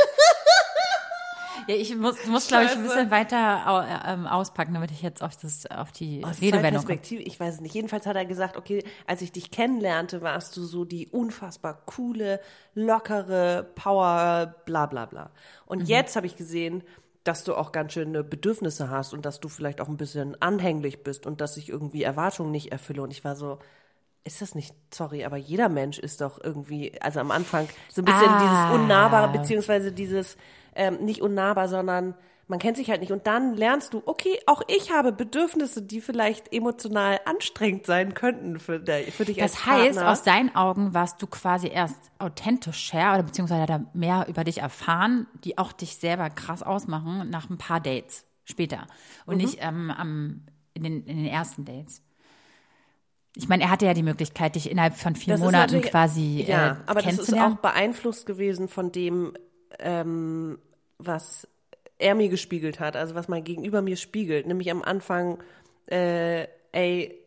[1.66, 5.02] Ja, ich muss, du musst, glaube ich, ein bisschen weiter au, ähm, auspacken, damit ich
[5.02, 7.00] jetzt auf, das, auf die Aus Redewendung komme.
[7.02, 7.74] Ich weiß es nicht.
[7.74, 12.40] Jedenfalls hat er gesagt, okay, als ich dich kennenlernte, warst du so die unfassbar coole,
[12.74, 15.30] lockere Power, bla bla bla.
[15.66, 15.86] Und Mhm.
[15.86, 16.84] jetzt habe ich gesehen,
[17.24, 21.02] dass du auch ganz schöne Bedürfnisse hast und dass du vielleicht auch ein bisschen anhänglich
[21.02, 23.02] bist und dass ich irgendwie Erwartungen nicht erfülle.
[23.02, 23.58] Und ich war so,
[24.24, 28.04] ist das nicht, sorry, aber jeder Mensch ist doch irgendwie, also am Anfang so ein
[28.04, 28.68] bisschen Ah.
[28.70, 30.36] dieses Unnahbare, beziehungsweise dieses,
[30.74, 32.14] ähm, nicht unnahbar, sondern
[32.48, 33.12] man kennt sich halt nicht.
[33.12, 38.58] Und dann lernst du, okay, auch ich habe Bedürfnisse, die vielleicht emotional anstrengend sein könnten
[38.58, 40.10] für, der, für dich als Das heißt, Partner.
[40.12, 44.58] aus deinen Augen warst du quasi erst authentischer oder beziehungsweise hat er mehr über dich
[44.58, 48.86] erfahren, die auch dich selber krass ausmachen nach ein paar Dates später
[49.26, 49.42] und Mhm.
[49.42, 50.42] nicht ähm, am,
[50.74, 52.02] in, den, in den ersten Dates.
[53.36, 56.68] Ich meine, er hatte ja die Möglichkeit, dich innerhalb von vier Das Monaten quasi Ja,
[56.68, 59.34] äh, aber das ist auch beeinflusst gewesen von dem,
[59.78, 60.58] ähm,
[60.98, 61.46] was
[61.98, 64.46] er mir gespiegelt hat, also was mein Gegenüber mir spiegelt.
[64.46, 65.42] Nämlich am Anfang,
[65.86, 67.18] äh, ey,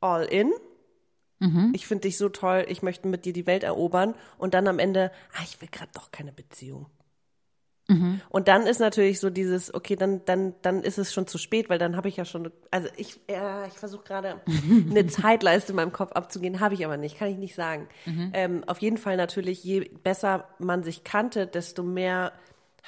[0.00, 0.52] all in.
[1.40, 1.72] Mhm.
[1.74, 4.14] Ich finde dich so toll, ich möchte mit dir die Welt erobern.
[4.36, 6.86] Und dann am Ende, ah, ich will gerade doch keine Beziehung.
[7.88, 8.20] Mhm.
[8.28, 11.70] Und dann ist natürlich so dieses, okay, dann, dann, dann ist es schon zu spät,
[11.70, 14.42] weil dann habe ich ja schon, also ich, ja, ich versuche gerade
[14.90, 17.88] eine Zeitleiste in meinem Kopf abzugehen, habe ich aber nicht, kann ich nicht sagen.
[18.34, 22.32] Ähm, auf jeden Fall natürlich, je besser man sich kannte, desto mehr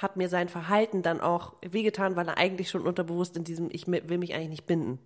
[0.01, 3.87] hat mir sein Verhalten dann auch wehgetan, weil er eigentlich schon unterbewusst in diesem, ich
[3.87, 4.99] will mich eigentlich nicht binden.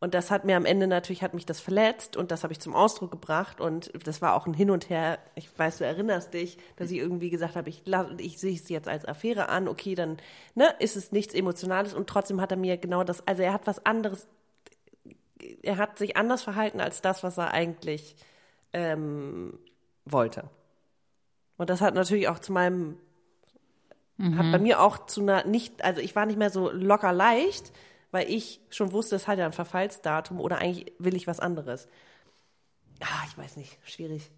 [0.00, 2.60] Und das hat mir am Ende natürlich, hat mich das verletzt und das habe ich
[2.60, 5.18] zum Ausdruck gebracht und das war auch ein Hin und Her.
[5.34, 7.82] Ich weiß, du erinnerst dich, dass ich irgendwie gesagt habe, ich,
[8.18, 10.18] ich sehe es jetzt als Affäre an, okay, dann
[10.54, 13.66] ne, ist es nichts Emotionales und trotzdem hat er mir genau das, also er hat
[13.66, 14.28] was anderes,
[15.62, 18.14] er hat sich anders verhalten als das, was er eigentlich
[18.72, 19.58] ähm,
[20.04, 20.48] wollte.
[21.56, 22.98] Und das hat natürlich auch zu meinem,
[24.20, 27.72] hat bei mir auch zu einer nicht, also ich war nicht mehr so locker leicht,
[28.10, 31.86] weil ich schon wusste, es hat ja ein Verfallsdatum oder eigentlich will ich was anderes.
[33.00, 34.30] Ah, ich weiß nicht, schwierig.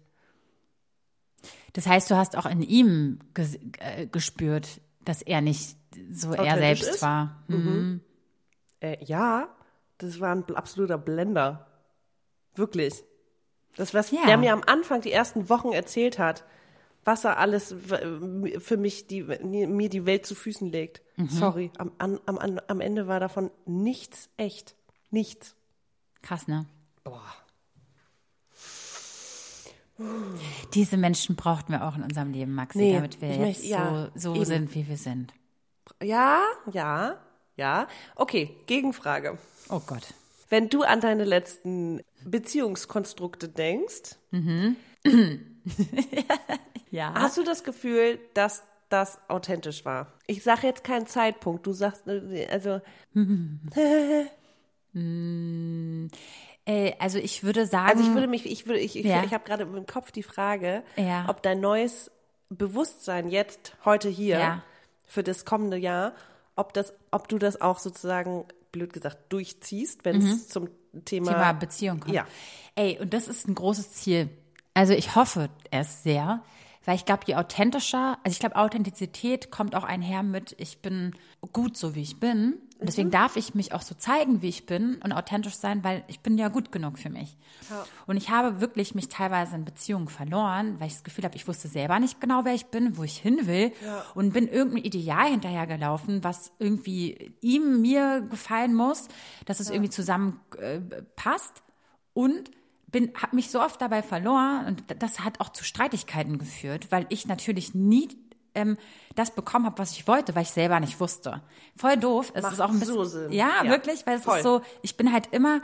[1.73, 5.77] Das heißt, du hast auch in ihm ges äh, gespürt, dass er nicht
[6.11, 7.01] so er selbst ist?
[7.01, 7.43] war.
[7.47, 8.01] Mhm.
[8.81, 9.47] Äh, ja,
[9.97, 11.67] das war ein absoluter Blender.
[12.55, 13.03] Wirklich.
[13.77, 14.25] Das, was Ja.
[14.25, 16.43] der mir am Anfang die ersten Wochen erzählt hat,
[17.03, 17.73] was er alles
[18.59, 21.01] für mich, die, mir die Welt zu Füßen legt.
[21.27, 24.75] Sorry, am, am, am, am Ende war davon nichts echt.
[25.11, 25.55] Nichts.
[26.21, 26.65] Krass, ne?
[27.03, 27.21] Boah.
[30.73, 34.09] Diese Menschen brauchten wir auch in unserem Leben, Maxi, Nee, damit wir jetzt möchte- ja,
[34.15, 35.31] so, so sind, wie wir sind.
[36.01, 36.41] Ja,
[36.71, 37.17] ja,
[37.55, 37.87] ja.
[38.15, 39.37] Okay, Gegenfrage.
[39.69, 40.13] Oh Gott.
[40.49, 44.15] Wenn du an deine letzten Beziehungskonstrukte denkst,
[46.91, 47.13] Ja.
[47.13, 50.11] Hast du das Gefühl, dass das authentisch war?
[50.27, 51.65] Ich sage jetzt keinen Zeitpunkt.
[51.65, 52.81] Du sagst, äh, also
[56.65, 59.23] Äh, also ich würde sagen, Also ich würde mich, ich würde, ich, ich, Ja.
[59.23, 61.25] ich habe gerade im Kopf die Frage, Ja.
[61.29, 62.11] ob dein neues
[62.49, 64.63] Bewusstsein jetzt, heute hier, Ja.
[65.07, 66.13] für das kommende Jahr,
[66.55, 70.69] ob das, ob du das auch sozusagen, blöd gesagt, durchziehst, wenn es zum
[71.05, 71.35] Thema, Mhm.
[71.35, 72.13] Thema Beziehung kommt.
[72.13, 72.27] Ja.
[72.75, 74.29] Ey, und das ist ein großes Ziel.
[74.73, 76.41] Also ich hoffe es sehr,
[76.85, 81.13] weil ich glaube, je authentischer, also ich glaube, Authentizität kommt auch einher mit, ich bin
[81.51, 82.53] gut so, wie ich bin.
[82.79, 83.13] Und deswegen Mhm.
[83.13, 86.39] darf ich mich auch so zeigen, wie ich bin und authentisch sein, weil ich bin
[86.39, 87.37] ja gut genug für mich.
[88.07, 91.47] Und ich habe wirklich mich teilweise in Beziehungen verloren, weil ich das Gefühl habe, ich
[91.47, 93.71] wusste selber nicht genau, wer ich bin, wo ich hin will
[94.15, 99.07] und bin irgendeinem Ideal hinterhergelaufen, was irgendwie ihm, mir gefallen muss,
[99.45, 100.79] dass es irgendwie zusammen äh,
[101.15, 101.61] passt
[102.13, 102.49] und
[102.91, 107.05] bin habe mich so oft dabei verloren und das hat auch zu Streitigkeiten geführt, weil
[107.09, 108.09] ich natürlich nie
[108.53, 108.77] ähm,
[109.15, 111.41] das bekommen habe, was ich wollte, weil ich selber nicht wusste.
[111.77, 112.31] Voll doof.
[112.35, 113.31] Es Macht ist auch ein bisschen so Sinn.
[113.31, 114.37] Ja, Ja, wirklich, weil es voll.
[114.37, 115.61] ist so, ich bin halt immer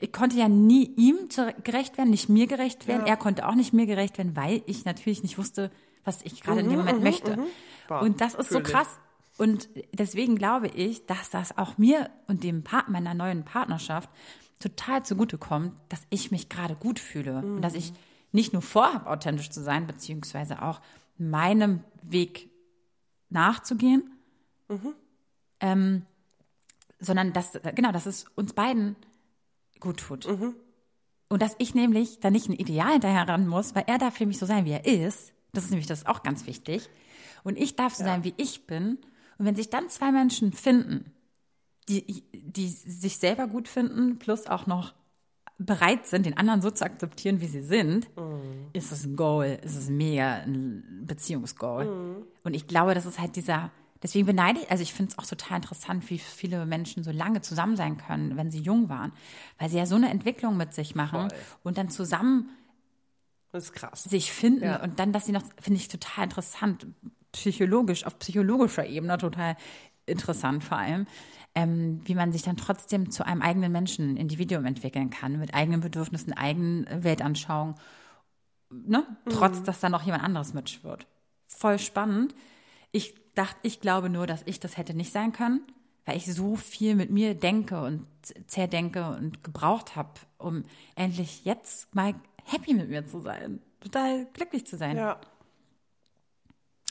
[0.00, 1.28] ich konnte ja nie ihm
[1.62, 3.06] gerecht werden, nicht mir gerecht werden.
[3.06, 5.70] Er konnte auch nicht mir gerecht werden, weil ich natürlich nicht wusste,
[6.04, 7.38] was ich gerade in dem Moment möchte.
[7.88, 8.88] Boah, Und das ist so krass.
[9.38, 14.08] Und deswegen glaube ich, dass das auch mir und dem Part meiner neuen Partnerschaft
[14.64, 17.92] total zugutekommt, dass ich mich gerade gut fühle und dass ich
[18.32, 20.80] nicht nur vorhabe, authentisch zu sein, beziehungsweise auch
[21.18, 22.50] meinem Weg
[23.28, 24.10] nachzugehen,
[25.60, 26.06] ähm,
[26.98, 28.96] sondern dass, genau, dass es uns beiden
[29.80, 30.24] gut tut.
[31.28, 34.26] Und dass ich nämlich da nicht ein Ideal hinterher ran muss, weil er darf für
[34.26, 35.32] mich so sein, wie er ist.
[35.52, 36.88] Das ist nämlich das ist auch ganz wichtig.
[37.42, 38.98] Und ich darf so sein, wie ich bin.
[39.38, 41.12] Und wenn sich dann zwei Menschen finden,
[41.88, 44.94] die, die sich selber gut finden, plus auch noch
[45.58, 48.08] bereit sind, den anderen so zu akzeptieren, wie sie sind,
[48.72, 51.86] ist es ein Goal, ist es mega ein Beziehungsgoal.
[52.42, 53.70] Und ich glaube, das ist halt dieser,
[54.02, 57.40] deswegen beneide ich, also ich finde es auch total interessant, wie viele Menschen so lange
[57.40, 59.12] zusammen sein können, wenn sie jung waren,
[59.58, 61.38] weil sie ja so eine Entwicklung mit sich machen Voll.
[61.62, 62.48] und dann zusammen
[63.94, 64.82] sich finden Ja.
[64.82, 66.88] und dann, dass sie noch, finde ich total interessant,
[67.30, 69.56] psychologisch, auf psychologischer Ebene total
[70.06, 71.06] interessant vor allem,
[71.54, 75.80] ähm, wie man sich dann trotzdem zu einem eigenen Menschen, Individuum entwickeln kann, mit eigenen
[75.80, 77.76] Bedürfnissen, eigenen Weltanschauungen,
[78.70, 79.06] ne?
[79.28, 81.06] trotz, dass da noch jemand anderes mitschwirrt.
[81.46, 82.34] Voll spannend.
[82.90, 85.60] Ich dachte, ich glaube nur, dass ich das hätte nicht sein können,
[86.04, 88.06] weil ich so viel mit mir denke und
[88.46, 90.64] zerdenke und gebraucht habe, um
[90.96, 94.96] endlich jetzt mal happy mit mir zu sein, total glücklich zu sein.
[94.96, 95.20] Ja.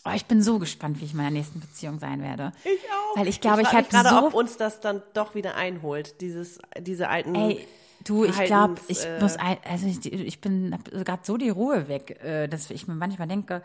[0.06, 2.52] Oh, ich bin so gespannt, wie ich in meiner nächsten Beziehung sein werde.
[2.66, 3.18] Ich auch.
[3.18, 6.20] Weil ich glaube, ich, habe mich gerade, so ob uns das dann doch wieder einholt,
[6.20, 7.68] dieses, diese alten Ey,
[8.04, 11.88] Du, ich glaube, ich äh, muss, ein, also ich, ich bin gerade so die Ruhe
[11.88, 13.64] weg, äh, dass ich mir manchmal denke,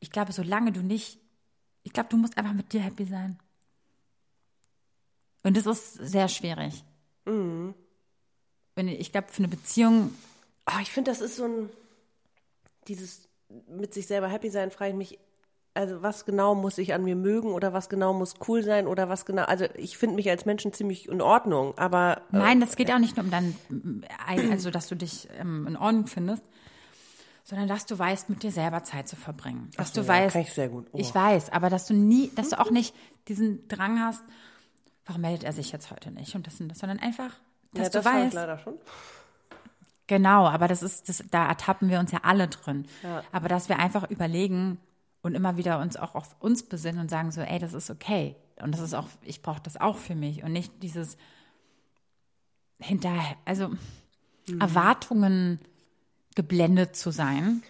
[0.00, 1.18] ich glaube, solange du nicht,
[1.82, 3.38] ich glaube, du musst einfach mit dir happy sein.
[5.44, 6.84] Und das ist sehr schwierig.
[7.24, 7.74] Mhm.
[8.74, 10.12] Wenn, ich glaube, für eine Beziehung,
[10.66, 11.70] Ah, ich finde, das ist so ein,
[12.86, 13.28] dieses
[13.66, 15.18] mit sich selber happy sein, frage ich mich,
[15.80, 19.08] also was genau muss ich an mir mögen oder was genau muss cool sein oder
[19.08, 22.76] was genau, also ich finde mich als Menschen ziemlich in Ordnung, aber äh, nein, das
[22.76, 23.56] geht auch nicht nur um dein,
[24.26, 26.42] Ei- also dass du dich ähm, in Ordnung findest,
[27.44, 29.70] sondern dass du weißt, mit dir selber Zeit zu verbringen.
[29.76, 30.86] Dass so, du ja, weißt, kann ich sehr gut.
[30.92, 30.98] Oh.
[30.98, 32.94] ich weiß, aber dass du nie, dass du auch nicht
[33.28, 34.22] diesen Drang hast,
[35.06, 37.30] warum meldet er sich jetzt heute nicht und das und das, sondern einfach,
[37.72, 38.74] dass ja, du das ich weißt, leider schon.
[40.08, 42.86] Genau, aber das ist, das, da ertappen wir uns ja alle drin.
[43.02, 43.22] Ja.
[43.32, 44.78] Aber dass wir einfach überlegen
[45.22, 48.36] und immer wieder uns auch auf uns besinnen und sagen so, ey, das ist okay.
[48.62, 51.16] Und das ist auch, ich brauche das auch für mich und nicht dieses
[52.78, 53.70] hinterher, also
[54.50, 54.60] Mhm.
[54.60, 55.60] Erwartungen
[56.34, 57.62] geblendet zu sein.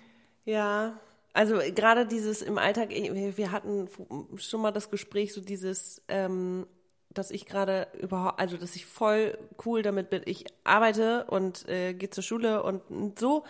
[0.44, 0.98] Ja,
[1.32, 3.88] also gerade dieses im Alltag, wir hatten
[4.36, 6.66] schon mal das Gespräch, so dieses, ähm,
[7.11, 10.22] dass ich gerade überhaupt, also dass ich voll cool damit bin.
[10.26, 13.44] Ich arbeite und äh, gehe zur Schule und so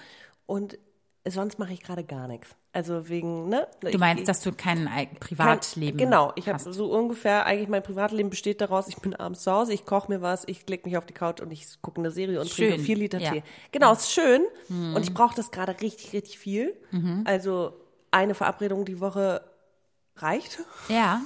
[0.47, 0.79] und
[1.27, 2.57] sonst mache ich gerade gar nichts.
[2.73, 3.67] Also wegen, ne?
[3.83, 7.83] Du meinst, dass du kein Ei- Privatleben Kein, genau, ich habe so ungefähr, eigentlich mein
[7.83, 10.97] Privatleben besteht daraus, ich bin abends zu Hause, ich koche mir was, ich leg mich
[10.97, 13.33] auf die Couch und ich gucke eine Serie und Schön, trinke vier Liter ja.
[13.33, 13.43] Tee.
[13.73, 14.95] Genau, ist schön Mhm.
[14.95, 16.77] und ich brauche das gerade richtig, richtig viel.
[17.25, 17.73] Also
[18.13, 19.41] eine Verabredung die Woche
[20.23, 20.59] reicht.
[20.89, 21.21] Ja.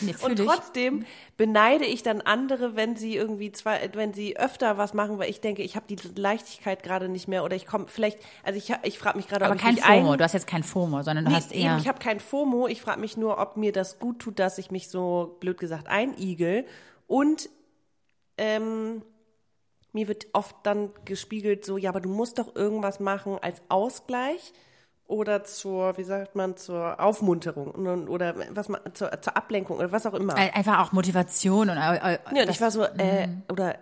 [0.00, 0.46] Nee, Und ich.
[0.46, 1.04] trotzdem
[1.36, 5.40] beneide ich dann andere, wenn sie irgendwie zwei, wenn sie öfter was machen, weil ich
[5.40, 8.98] denke, ich habe die Leichtigkeit gerade nicht mehr oder ich komme vielleicht, also ich, ich
[8.98, 10.16] frage mich gerade, aber ob ich kein ein- FOMO.
[10.16, 11.76] Du hast jetzt kein FOMO, sondern du Nee, hast eben, eher.
[11.78, 12.68] ich habe kein FOMO.
[12.68, 15.88] Ich frage mich nur, ob mir das gut tut, dass ich mich so blöd gesagt
[15.88, 16.66] einigel.
[17.06, 17.48] Und
[18.38, 19.02] ähm,
[19.92, 24.52] mir wird oft dann gespiegelt so, ja, aber du musst doch irgendwas machen als Ausgleich
[25.14, 30.04] oder zur, wie sagt man, zur Aufmunterung oder was man, zur, zur Ablenkung oder was
[30.06, 30.34] auch immer.
[30.34, 33.42] Ein- Einfach auch Motivation und äh, äh, Ja, und ich war so, äh, Mhm.
[33.50, 33.76] oder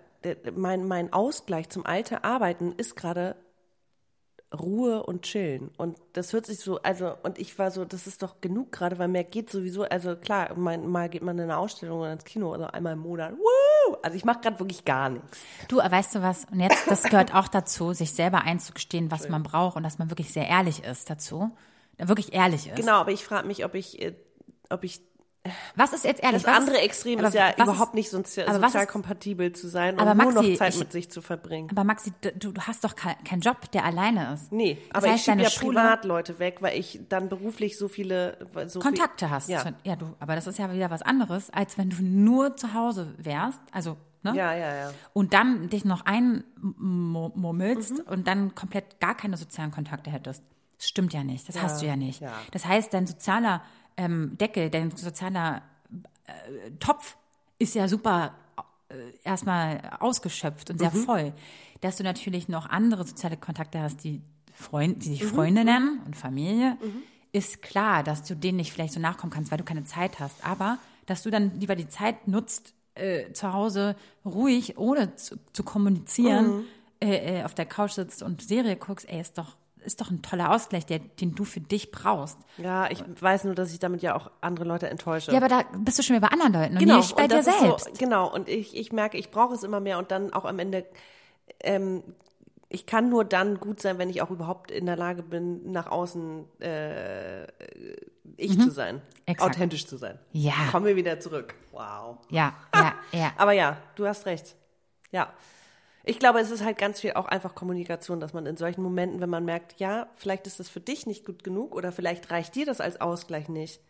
[0.54, 3.34] mein, mein Ausgleich zum Alter arbeiten ist gerade
[4.58, 5.70] Ruhe und Chillen.
[5.76, 8.98] Und das hört sich so, also, und ich war so, das ist doch genug gerade,
[8.98, 12.24] weil mehr geht sowieso, also klar, mein, mal geht man in eine Ausstellung oder ins
[12.24, 13.96] Kino, also einmal im Monat, woo!
[14.02, 15.40] Also ich mache gerade wirklich gar nichts.
[15.68, 16.46] Du, weißt du was?
[16.50, 20.10] Und jetzt, das gehört auch dazu, sich selber einzugestehen, was man braucht und dass man
[20.10, 21.50] wirklich sehr ehrlich ist dazu.
[21.98, 22.76] Wirklich ehrlich ist.
[22.76, 24.14] Genau, aber ich frage mich, ob ich, äh,
[24.70, 25.00] ob ich,
[25.74, 26.42] Was ist jetzt ehrlich?
[26.44, 29.68] das was andere ist, Extrem ist ja überhaupt nicht aber was sozial ist- kompatibel zu
[29.68, 31.68] sein und Aber nur Maxi, noch Zeit ich- mit sich zu verbringen.
[31.72, 34.52] Aber Maxi, du, du hast doch kein- keinen Job, der alleine ist.
[34.52, 37.28] Nee, Das aber ich heißt, schiebe deine ja Schule- privat Leute weg, weil ich dann
[37.28, 38.38] beruflich so viele
[38.68, 39.48] so Kontakte viel, hast.
[39.48, 39.64] Ja.
[39.82, 43.12] Ja, du, aber das ist ja wieder was anderes, als wenn du nur zu Hause
[43.18, 44.34] wärst, also, ne?
[44.36, 44.90] Ja, ja, ja.
[45.12, 48.12] Und dann dich noch einmurmelst Mhm.
[48.12, 50.42] und dann komplett gar keine sozialen Kontakte hättest.
[50.78, 51.48] Das stimmt ja nicht.
[51.48, 52.20] Das hast du ja nicht.
[52.20, 52.32] ja.
[52.50, 53.62] Das heißt, dein sozialer
[53.96, 55.62] ähm, Deckel, dein sozialer
[56.26, 57.16] äh, Topf
[57.58, 58.34] ist ja super
[58.88, 60.96] äh, erstmal ausgeschöpft und sehr Mhm.
[61.04, 61.32] voll.
[61.80, 64.20] Dass du natürlich noch andere soziale Kontakte hast, die,
[64.54, 65.14] Freund, die Mhm.
[65.14, 66.76] sich Freunde nennen und Familie,
[67.32, 70.44] ist klar, dass du denen nicht vielleicht so nachkommen kannst, weil du keine Zeit hast.
[70.46, 75.62] Aber dass du dann lieber die Zeit nutzt, äh, zu Hause ruhig, ohne zu, zu
[75.64, 76.64] kommunizieren, Mhm.
[77.00, 80.22] äh, äh, auf der Couch sitzt und Serie guckst, ey, ist doch, ist doch ein
[80.22, 82.38] toller Ausgleich, der, den du für dich brauchst.
[82.58, 85.30] Ja, ich weiß nur, dass ich damit ja auch andere Leute enttäusche.
[85.32, 87.32] Ja, aber da bist du schon wieder bei anderen Leuten und genau, nicht bei und
[87.32, 87.84] dir selbst.
[87.86, 90.58] So, genau, und ich, ich merke, ich brauche es immer mehr und dann auch am
[90.58, 90.86] Ende,
[91.60, 92.02] ähm,
[92.68, 95.88] ich kann nur dann gut sein, wenn ich auch überhaupt in der Lage bin, nach
[95.90, 97.42] außen äh,
[98.36, 99.00] ich zu sein, Mhm.
[99.26, 99.50] Exakt.
[99.54, 100.18] authentisch zu sein.
[100.32, 100.54] Ja.
[100.70, 101.54] Kommen wir wieder zurück.
[101.72, 102.18] Wow.
[102.30, 103.32] Ja, ja, ja.
[103.36, 104.56] Aber ja, du hast recht.
[105.10, 105.32] Ja.
[106.04, 109.20] Ich glaube, es ist halt ganz viel auch einfach Kommunikation, dass man in solchen Momenten,
[109.20, 112.54] wenn man merkt, ja, vielleicht ist das für dich nicht gut genug oder vielleicht reicht
[112.54, 113.80] dir das als Ausgleich nicht.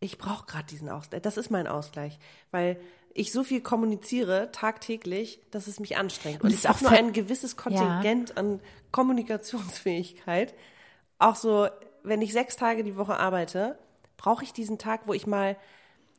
[0.00, 1.22] Ich brauche gerade diesen Ausgleich.
[1.22, 2.18] Das ist mein Ausgleich,
[2.50, 2.78] weil
[3.14, 6.42] ich so viel kommuniziere tagtäglich, dass es mich anstrengt.
[6.42, 8.60] Und Und es ist auch nur ein gewisses Kontingent an
[8.90, 10.54] Kommunikationsfähigkeit.
[11.18, 11.68] Auch so,
[12.02, 13.78] wenn ich sechs Tage die Woche arbeite,
[14.16, 15.56] brauche ich diesen Tag, wo ich mal,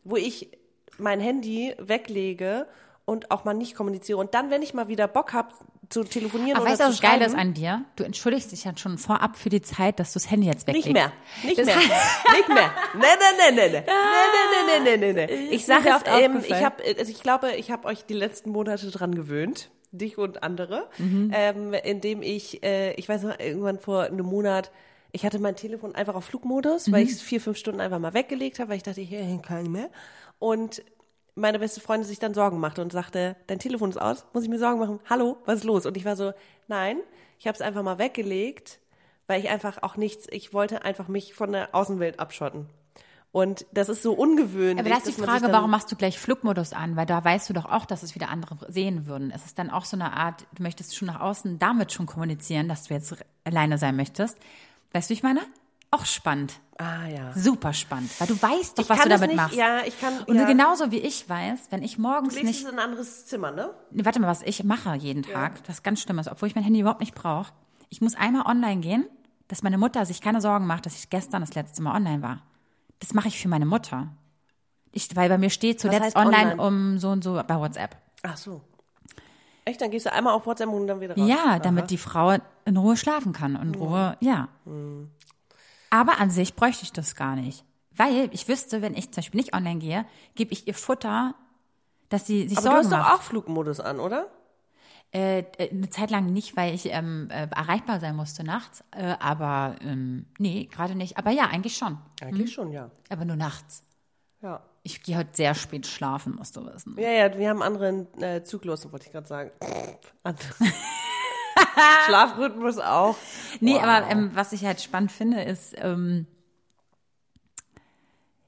[0.04, 0.58] wo ich
[0.98, 2.66] mein Handy weglege
[3.06, 4.18] und auch mal nicht kommuniziere.
[4.18, 5.50] Und dann, wenn ich mal wieder Bock habe,
[5.90, 7.86] zu telefonieren Aber oder weißt du, was geil ist an dir?
[7.96, 10.88] Du entschuldigst dich ja schon vorab für die Zeit, dass du das Handy jetzt weglegst.
[10.88, 11.12] Nicht mehr.
[11.44, 11.78] Nicht das mehr.
[12.34, 12.72] nicht mehr.
[12.96, 13.84] Nee, nee, nee, nee, nee.
[13.86, 15.48] Nee, nee, nee, nee, nee.
[15.52, 18.50] Ich sage oft, ähm, ich, hab, äh, also ich glaube, ich habe euch die letzten
[18.50, 21.32] Monate dran gewöhnt dich und andere, mhm.
[21.34, 24.72] ähm, indem ich, äh, ich weiß noch, irgendwann vor einem Monat,
[25.12, 26.92] ich hatte mein Telefon einfach auf Flugmodus, mhm.
[26.92, 29.50] weil ich es vier, fünf Stunden einfach mal weggelegt habe, weil ich dachte, hier hängt
[29.50, 29.90] nicht mehr.
[30.40, 30.84] Und
[31.36, 34.50] meine beste Freundin sich dann Sorgen machte und sagte, dein Telefon ist aus, muss ich
[34.50, 35.00] mir Sorgen machen?
[35.10, 35.86] Hallo, was ist los?
[35.86, 36.34] Und ich war so,
[36.68, 36.98] nein,
[37.38, 38.80] ich habe es einfach mal weggelegt,
[39.28, 42.68] weil ich einfach auch nichts, ich wollte einfach mich von der Außenwelt abschotten.
[43.34, 44.80] Und das ist so ungewöhnlich.
[44.80, 46.96] Aber da ist die Frage, warum machst du gleich Flugmodus an?
[46.96, 49.30] Weil da weißt du doch auch, dass es wieder andere sehen würden.
[49.30, 52.70] Es ist dann auch so eine Art, du möchtest schon nach außen damit schon kommunizieren,
[52.70, 53.14] dass du jetzt
[53.44, 54.38] alleine sein möchtest.
[54.94, 55.42] Weißt du, wie ich meine?
[55.92, 56.60] Auch spannend.
[56.78, 57.32] Ah ja.
[57.34, 58.12] Super spannend.
[58.20, 59.56] Weil du weißt doch, Ich was du damit nicht, machst.
[59.56, 60.42] ja, ich kann, Und ja.
[60.42, 63.26] du genauso wie ich weiß, wenn ich morgens Du legst nicht es in ein anderes
[63.28, 63.70] Zimmer, ne?
[63.92, 66.66] Nee, warte mal, was ich mache jeden Tag, das ganz schlimm ist, obwohl ich mein
[66.66, 67.54] Handy überhaupt nicht brauche.
[67.90, 69.06] Ich muss einmal online gehen,
[69.48, 72.42] dass meine Mutter sich keine Sorgen macht, dass ich gestern das letzte Mal online war.
[73.00, 74.10] Das mache ich für meine Mutter.
[74.92, 76.62] Ich, weil bei mir steht zuletzt online, online?
[76.62, 77.96] um so und so bei WhatsApp.
[78.24, 78.62] Ach so.
[79.64, 81.28] Echt, dann gehst du einmal auf WhatsApp und dann wieder raus.
[81.28, 83.56] Ja, damit die Frau in Ruhe schlafen kann.
[83.56, 84.50] In Ruhe, ja.
[85.96, 87.64] Aber an sich bräuchte ich das gar nicht.
[87.96, 91.36] Weil ich wüsste, wenn ich zum Beispiel nicht online gehe, gebe ich ihr Futter,
[92.10, 94.28] dass sie sich Aber du Sorgen hast doch auch Flugmodus an, oder?
[95.14, 98.84] Äh, äh, eine Zeit lang nicht, weil ich ähm, äh, erreichbar sein musste nachts.
[98.92, 101.18] Äh, aber ähm, nee, gerade nicht.
[101.18, 101.98] Aber ja, eigentlich schon.
[102.22, 102.92] Eigentlich schon, ja.
[103.08, 103.86] Aber nur nachts.
[104.42, 104.62] Ja.
[104.84, 106.98] Ich gehe heute sehr spät schlafen, musst du wissen.
[107.00, 109.52] Ja, ja, wir haben anderen äh, Zyklus, wollte ich gerade sagen.
[112.08, 113.16] Schlafrhythmus auch.
[113.60, 116.28] Nee, aber ähm, was ich halt spannend finde, ist, ähm,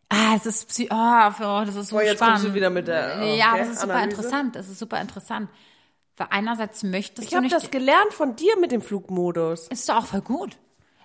[0.10, 2.36] ah, es ist, Psy oh, oh, das ist so Boah, jetzt spannend.
[2.36, 4.18] kommst du wieder mit der, oh, ja, okay, das ist super Analyse.
[4.18, 4.55] interessant.
[4.55, 5.49] Das ist super interessant.
[6.18, 9.68] Weil einerseits möchtest Ich du habe nicht, das gelernt von dir mit dem Flugmodus.
[9.68, 10.58] ist doch auch voll gut.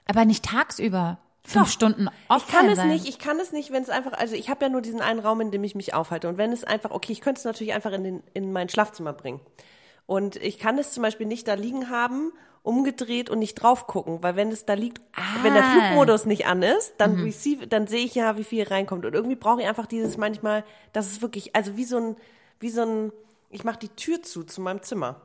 [0.07, 2.89] Aber nicht tagsüber fünf Stunden offline Ich kann es sein.
[2.89, 5.21] nicht, ich kann es nicht, wenn es einfach, also ich habe ja nur diesen einen
[5.21, 6.29] Raum, in dem ich mich aufhalte.
[6.29, 9.13] Und wenn es einfach, okay, ich könnte es natürlich einfach in, den, in mein Schlafzimmer
[9.13, 9.41] bringen.
[10.13, 12.33] Und ich kann es zum Beispiel nicht da liegen haben,
[12.63, 15.01] umgedreht und nicht drauf gucken, weil wenn es da liegt,
[15.43, 15.73] wenn der Ah.
[15.73, 19.05] Flugmodus nicht an ist, dann receive, dann sehe ich ja, wie viel reinkommt.
[19.05, 22.17] Und irgendwie brauche ich einfach dieses manchmal, das ist wirklich, also wie so ein,
[22.61, 23.13] wie so ein,
[23.51, 25.21] ich mache die Tür zu zu meinem Zimmer.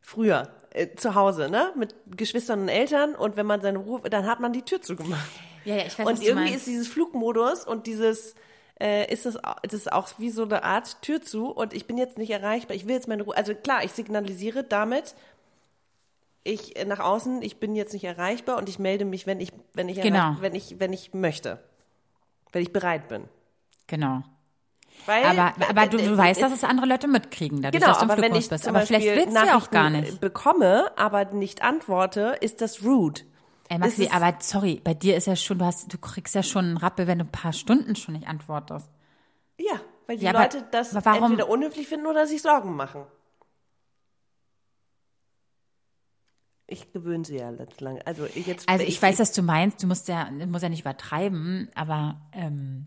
[0.00, 1.72] Früher, äh, zu Hause, ne?
[1.76, 5.28] Mit Geschwistern und Eltern und wenn man seine Ruhe, dann hat man die Tür zugemacht.
[5.64, 8.34] ja, ja, ich weiß, Und irgendwie ist dieses Flugmodus und dieses,
[8.80, 11.86] äh, ist das, au- das ist auch wie so eine Art Tür zu und ich
[11.86, 12.76] bin jetzt nicht erreichbar.
[12.76, 13.36] Ich will jetzt meine Ruhe.
[13.36, 15.14] Also klar, ich signalisiere damit,
[16.42, 19.52] ich äh, nach außen, ich bin jetzt nicht erreichbar und ich melde mich, wenn ich,
[19.72, 20.36] wenn ich, Genau.
[20.40, 21.58] wenn ich, wenn ich möchte.
[22.52, 23.24] Wenn ich bereit bin.
[23.86, 24.22] Genau.
[25.06, 28.04] Weil, Aber, aber du, du weißt, dass es andere Leute mitkriegen, dadurch, Genau, dass du
[28.04, 28.68] im aber wenn Flugmodus ich bist.
[28.68, 30.20] Aber vielleicht willst du ja auch gar nicht.
[30.20, 33.22] bekomme, aber nicht antworte, ist das rude.
[33.74, 36.64] Ey, Maxi, aber sorry, bei dir ist ja schon, du hast, du kriegst ja schon
[36.64, 38.88] einen Rappel, wenn du ein paar Stunden schon nicht antwortest.
[39.58, 42.76] Ja, weil die Ja, aber- Leute das aber warum- entweder unhöflich finden oder sich Sorgen
[42.76, 43.04] machen.
[46.66, 48.00] Ich gewöhne sie ja letzt lang.
[48.04, 48.68] Also jetzt.
[48.68, 52.86] Also ich, weiß, was du meinst, du musst ja, musst ja nicht übertreiben, aber ähm,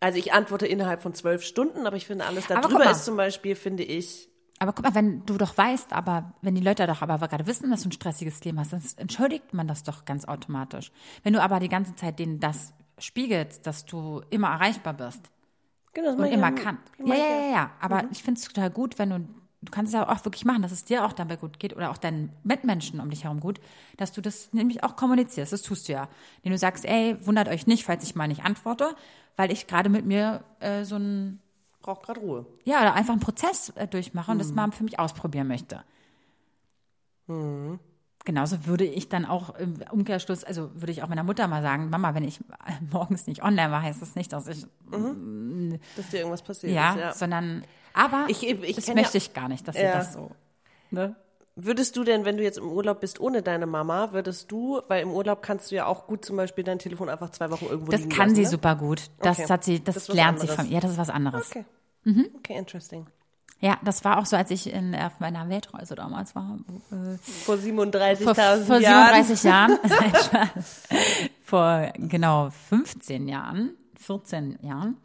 [0.00, 3.16] Also ich antworte innerhalb von zwölf Stunden, aber ich finde alles Aber darüber ist zum
[3.16, 4.28] Beispiel, finde ich.
[4.62, 7.70] Aber guck mal, wenn du doch weißt, aber wenn die Leute doch aber gerade wissen,
[7.70, 10.92] dass du ein stressiges Leben hast, dann entschuldigt man das doch ganz automatisch.
[11.22, 15.30] Wenn du aber die ganze Zeit denen das spiegelst, dass du immer erreichbar bist
[15.94, 16.78] Genau, und immer ja- kann.
[16.98, 17.70] mach Ja, ja, ja, ja.
[17.80, 19.18] Aber ich finde es total gut, wenn du,
[19.62, 21.90] du kannst es ja auch wirklich machen, dass es dir auch dabei gut geht oder
[21.90, 23.60] auch deinen Mitmenschen um dich herum gut,
[23.96, 25.52] dass du das nämlich auch kommunizierst.
[25.52, 26.08] Das tust du ja.
[26.44, 28.94] Wenn du sagst, ey, wundert euch nicht, falls ich mal nicht antworte,
[29.36, 31.40] weil ich gerade mit mir äh, so ein,
[31.82, 32.46] Braucht gerade Ruhe.
[32.64, 35.82] ja, oder einfach einen Prozess äh, durchmache und das mal für mich ausprobieren möchte.
[38.24, 41.90] Genauso würde ich dann auch im Umkehrschluss, also würde ich auch meiner Mutter mal sagen,
[41.90, 42.40] Mama, wenn ich
[42.92, 46.98] morgens nicht online war, heißt das nicht, dass ich Dass dir irgendwas passiert ja, ist.
[47.00, 47.12] Ja.
[47.14, 47.64] sondern
[47.94, 49.94] aber Ich- ich das kenn möchte ja- ich gar nicht, dass sie Ja.
[49.94, 50.30] das so.
[50.90, 51.16] Ne?
[51.54, 55.02] Würdest du denn, wenn du jetzt im Urlaub bist ohne deine Mama, würdest du, weil
[55.02, 57.90] im Urlaub kannst du ja auch gut zum Beispiel dein Telefon einfach zwei Wochen irgendwo
[57.92, 58.48] Das kann lassen, sie ne?
[58.48, 59.10] super gut.
[59.20, 59.48] Das Okay.
[59.52, 60.70] hat sie, das, Das lernt sie von.
[60.70, 61.50] Ja, das ist was anderes.
[61.50, 61.64] Okay.
[62.04, 62.28] Mhm.
[62.38, 63.06] Okay, interesting.
[63.60, 66.58] Ja, das war auch so, als ich in, auf meiner Weltreise damals war.
[66.90, 69.24] Äh, Vor vor 37.000 vor Jahren.
[69.24, 69.78] 37 Jahren.
[71.44, 74.96] Vor genau 15 Jahren, 14 Jahren.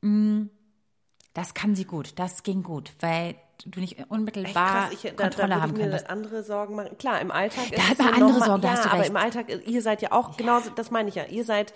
[0.00, 0.46] Mm,
[1.34, 2.18] Das kann sie gut.
[2.18, 3.36] Das ging gut, weil
[3.66, 4.52] du nicht Echt unmittelbar
[4.88, 6.10] krass, ich, da, da Kontrolle würde haben ich mir könntest.
[6.10, 6.98] andere Sorgen machen.
[6.98, 8.98] Klar, im Alltag ist Da hat es so andere Sorgen, da ja, hast du aber
[9.00, 9.10] recht.
[9.10, 11.72] im Alltag, ihr seid ja auch, genau, das meine ich ja, ihr seid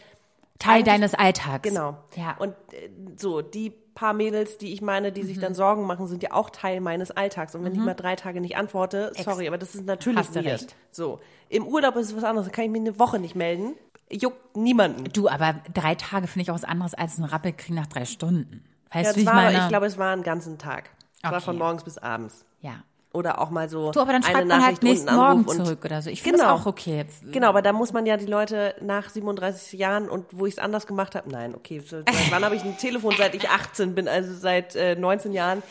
[0.59, 1.63] Teil deines Alltags.
[1.69, 1.97] Genau.
[2.15, 2.37] Ja.
[2.39, 5.27] Und äh, so, die paar Mädels, die ich meine, die Mhm.
[5.27, 7.55] sich dann Sorgen machen, sind ja auch Teil meines Alltags.
[7.55, 10.41] Und wenn ich mal drei Tage nicht antworte, sorry, aber das ist natürlich Hast du
[10.45, 10.75] recht.
[10.91, 11.21] So.
[11.49, 13.75] Im Urlaub ist es was anderes, da kann ich mich eine Woche nicht melden.
[14.11, 15.05] Juckt niemanden.
[15.13, 18.05] Du, aber drei Tage finde ich auch was anderes als ein Rappel kriegen nach drei
[18.05, 18.65] Stunden.
[18.93, 19.59] Weißt Ja, du, ich war, aber meine?
[19.59, 20.91] ich glaube, es war einen ganzen Tag.
[21.25, 21.45] Es war Okay.
[21.45, 22.45] von morgens bis abends.
[22.61, 22.83] ja.
[23.13, 25.47] oder auch mal so Du, aber dann eine schreibt man halt Nachricht und nächsten Morgen
[25.49, 26.11] zurück oder so.
[26.11, 26.53] Ich finde Genau.
[26.53, 27.07] das auch okay.
[27.31, 30.59] Genau, aber da muss man ja die Leute nach 37 Jahren und wo ich es
[30.59, 34.09] anders gemacht habe, nein, okay, seit wann habe ich ein Telefon, seit ich 18 bin,
[34.09, 35.63] also seit äh, 19 Jahren.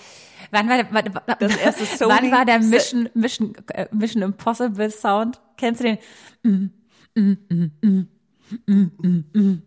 [0.52, 4.90] Wann war, der, wann, Das erste Sony- wann war der Mission, Mission, äh, Mission Impossible
[4.90, 5.42] Sound?
[5.58, 5.98] Kennst du
[6.44, 6.72] den?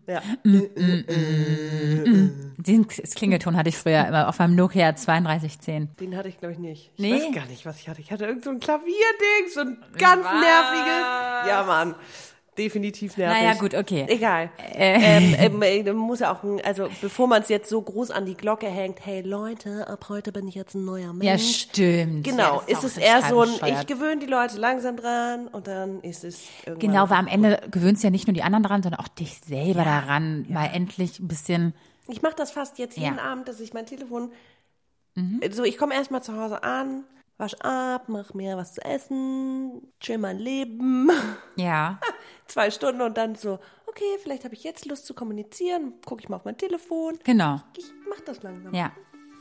[0.07, 0.21] Ja.
[2.67, 5.89] Den Klingelton hatte ich früher immer auf meinem Nokia 3210.
[5.99, 6.91] Den hatte ich, glaube ich, nicht.
[6.95, 7.13] Ich Nee?
[7.13, 8.01] weiß gar nicht, was ich hatte.
[8.01, 10.33] Ich hatte irgend so ein Klavierding, so ein ganz Was?
[10.33, 11.47] nerviges.
[11.49, 11.95] Ja, Mann.
[12.57, 13.39] Definitiv nervig.
[13.43, 14.05] Naja, gut, okay.
[14.07, 14.49] Egal.
[14.73, 18.33] Ähm, ähm, äh, muss ja auch, also bevor man es jetzt so groß an die
[18.33, 21.23] Glocke hängt, hey Leute, ab heute bin ich jetzt ein neuer Mensch.
[21.23, 22.23] Ja, stimmt.
[22.23, 23.81] Genau, ja, ist auch es eher so ein, bescheuert.
[23.81, 26.45] ich gewöhne die Leute langsam dran und dann ist es.
[26.79, 29.37] Genau, weil am Ende gewöhnst du ja nicht nur die anderen dran, sondern auch dich
[29.47, 31.75] selber daran, mal endlich ein bisschen.
[32.07, 33.23] Ich mache das fast jetzt jeden Ja.
[33.23, 34.31] Abend, dass ich mein Telefon.
[35.51, 37.03] So, ich komme erstmal zu Hause an,
[37.37, 41.09] wasch ab, mach mir was zu essen, chill mein Leben.
[41.55, 41.99] Ja.
[42.45, 46.29] Zwei Stunden und dann so, okay, vielleicht habe ich jetzt Lust zu kommunizieren, gucke ich
[46.29, 47.17] mal auf mein Telefon.
[47.23, 47.59] Genau.
[47.75, 48.73] Ich mach das langsam.
[48.75, 48.91] Ja,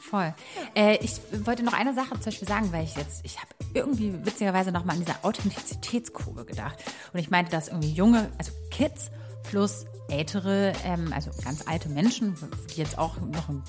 [0.00, 0.34] voll.
[0.74, 4.14] Äh, ich wollte noch eine Sache zum Beispiel sagen, weil ich jetzt, ich habe irgendwie
[4.24, 6.78] witzigerweise nochmal an diese Authentizitätskurve gedacht.
[7.12, 9.10] Und ich meinte, dass irgendwie junge, also Kids
[9.50, 12.34] plus ältere, ähm, also ganz alte Menschen,
[12.70, 13.62] die jetzt auch noch einen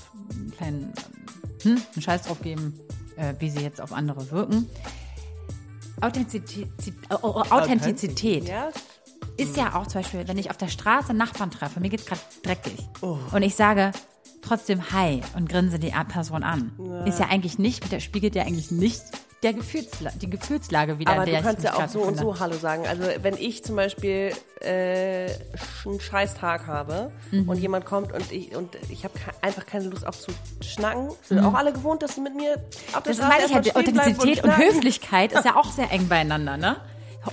[0.56, 0.92] kleinen
[1.62, 2.78] hm, einen Scheiß drauf geben,
[3.16, 4.68] äh, wie sie jetzt auf andere wirken.
[6.00, 6.68] Authentizität,
[7.08, 8.68] Au- Au- Authentizität Ja?
[9.36, 12.06] ist ja auch zum Beispiel, wenn ich auf der Straße einen Nachbarn treffe, mir geht's
[12.06, 12.76] gerade dreckig
[13.32, 13.90] und ich sage
[14.42, 16.72] trotzdem Hi und grinse die Person an,
[17.06, 19.02] ist ja eigentlich nicht, der spiegelt ja eigentlich nicht
[19.42, 21.12] der Gefühlsla die Gefühlslage wieder.
[21.12, 22.86] Aber du kannst ja auch so und so Hallo sagen.
[22.86, 25.30] Also wenn ich zum Beispiel äh,
[25.86, 27.48] einen scheiß Tag habe Mhm.
[27.48, 31.38] und jemand kommt und ich und ich habe einfach keine Lust auch zu schnacken, sind
[31.40, 32.54] auch alle gewohnt, dass sie mit mir
[32.94, 33.18] auf der Mhm.
[33.18, 34.56] Das meine ich halt, Authentizität und schnacken.
[34.74, 36.76] Höflichkeit ist ja auch sehr eng beieinander, ne?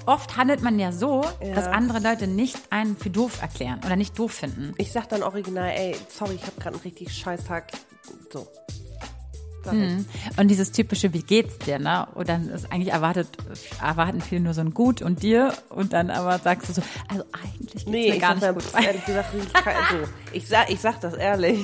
[0.08, 4.18] Oft handelt man ja so, dass andere Leute nicht einen für doof erklären oder nicht
[4.20, 4.74] doof finden.
[4.78, 7.72] Ich sag dann original, ey, sorry, ich habe gerade einen richtig scheiß Tag.
[8.34, 8.46] So.
[9.66, 10.06] Sag Mhm.
[10.38, 12.08] Und dieses typische, wie geht's dir, ne?
[12.16, 13.28] Und dann ist eigentlich erwartet,
[13.82, 17.24] erwarten viele nur so ein Gut und dir und dann aber sagst du so, also
[17.34, 18.64] eigentlich geht's Nee, mir gar nicht gut.
[18.84, 19.98] ehrlich gesagt, ich, kann, so,
[20.34, 21.60] ich, sag, ich sag das ehrlich.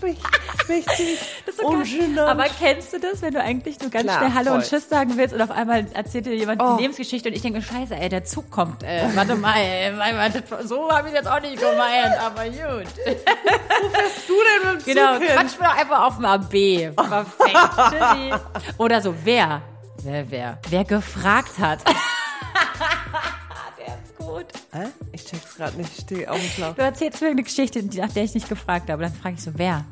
[0.00, 1.18] bin ich, bin ich ziemlich
[1.64, 2.28] ungenannt.
[2.30, 4.78] Aber kennst du das, wenn du eigentlich nur ganz Klar, schnell Hallo und voll.
[4.78, 6.76] Tschüss sagen willst und auf einmal erzählt dir jemand Oh.
[6.76, 8.82] die Lebensgeschichte und ich denke, scheiße, ey, der Zug kommt.
[8.82, 9.92] Äh, warte mal, ey,
[10.32, 12.86] das- so habe ich jetzt auch nicht gemeint, aber gut.
[14.26, 15.32] du denn mit dem Genau, Zug hin?
[15.36, 16.54] quatsch mir doch einfach auf dem AB.
[17.52, 17.92] Perfekt,
[18.54, 18.74] tschüssi.
[18.78, 19.62] Oder so, wer?
[20.02, 20.58] Wer, wer?
[20.68, 21.80] Wer gefragt hat.
[23.78, 24.46] der ist gut.
[24.72, 24.86] Hä?
[25.12, 26.74] Ich check's gerade nicht, ich stehe auf dem Schlauch.
[26.74, 29.02] Du erzählst mir eine Geschichte, nach der ich nicht gefragt habe.
[29.02, 29.84] Dann frage ich so, wer?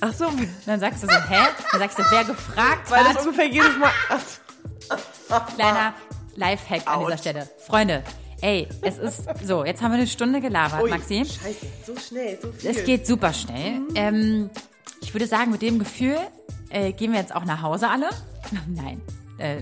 [0.00, 1.38] Ach so, Und dann sagst du so, hä?
[1.70, 3.16] Dann sagst du, wer gefragt weil hat.
[3.16, 3.90] das ungefähr jedes Mal.
[5.56, 5.94] Kleiner
[6.34, 7.18] Lifehack an dieser.
[7.18, 7.48] Stelle.
[7.66, 8.02] Freunde,
[8.40, 11.24] ey, es ist so, jetzt haben wir eine Stunde gelabert, ui, Maxi.
[11.24, 12.70] Scheiße, so schnell, so viel.
[12.70, 13.80] Es geht super schnell.
[13.94, 14.50] Ähm,
[15.00, 16.18] ich würde sagen, mit dem Gefühl
[16.72, 18.08] äh, gehen wir jetzt auch nach Hause alle.
[18.66, 19.00] Nein.
[19.38, 19.56] Äh,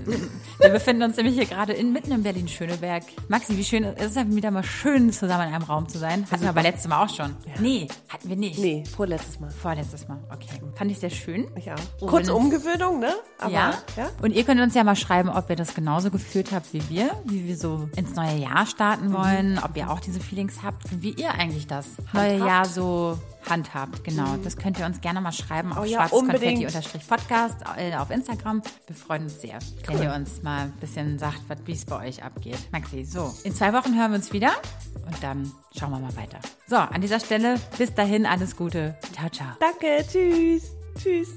[0.59, 3.05] wir befinden uns nämlich hier gerade in, mitten in Berlin-Schöneberg.
[3.29, 6.27] Maxi, wie schön es ist es wieder mal schön, zusammen in einem Raum zu sein.
[6.31, 7.35] Hatten wir aber letztes Mal auch schon.
[7.61, 8.59] Nee, hatten wir nicht.
[8.59, 9.49] Nee, vorletztes Mal.
[9.51, 10.61] Vorletztes Mal, okay.
[10.75, 11.47] Fand ich sehr schön.
[11.57, 11.77] Ich auch.
[12.01, 13.15] Und- Kurze Umgewöhnung, ne?
[13.39, 13.75] Aber, ja.
[13.97, 14.11] ja?
[14.21, 17.13] Und ihr könnt uns ja mal schreiben, ob ihr das genauso gefühlt habt wie wir,
[17.25, 19.15] wie wir so ins neue Jahr starten Mhm.
[19.15, 22.39] wollen, ob ihr auch diese Feelings habt wie ihr eigentlich das neue.
[22.39, 23.19] Jahr so
[23.49, 24.05] handhabt.
[24.05, 28.63] Genau, das könnt ihr uns gerne mal schreiben auf Oh ja, schwarzkonfetti-podcast äh, auf Instagram.
[28.87, 32.23] Wir freuen uns sehr, wenn ihr uns mal ein bisschen sagt, wie es bei euch
[32.23, 32.59] abgeht.
[32.73, 33.35] Maxi, so.
[33.45, 34.53] In zwei Wochen hören wir uns wieder
[35.07, 36.39] und dann schauen wir mal weiter.
[36.67, 38.97] So, an dieser Stelle, bis dahin alles Gute.
[39.13, 39.49] Ciao, ciao.
[39.59, 40.73] Danke, tschüss.
[40.99, 41.29] Tschüss.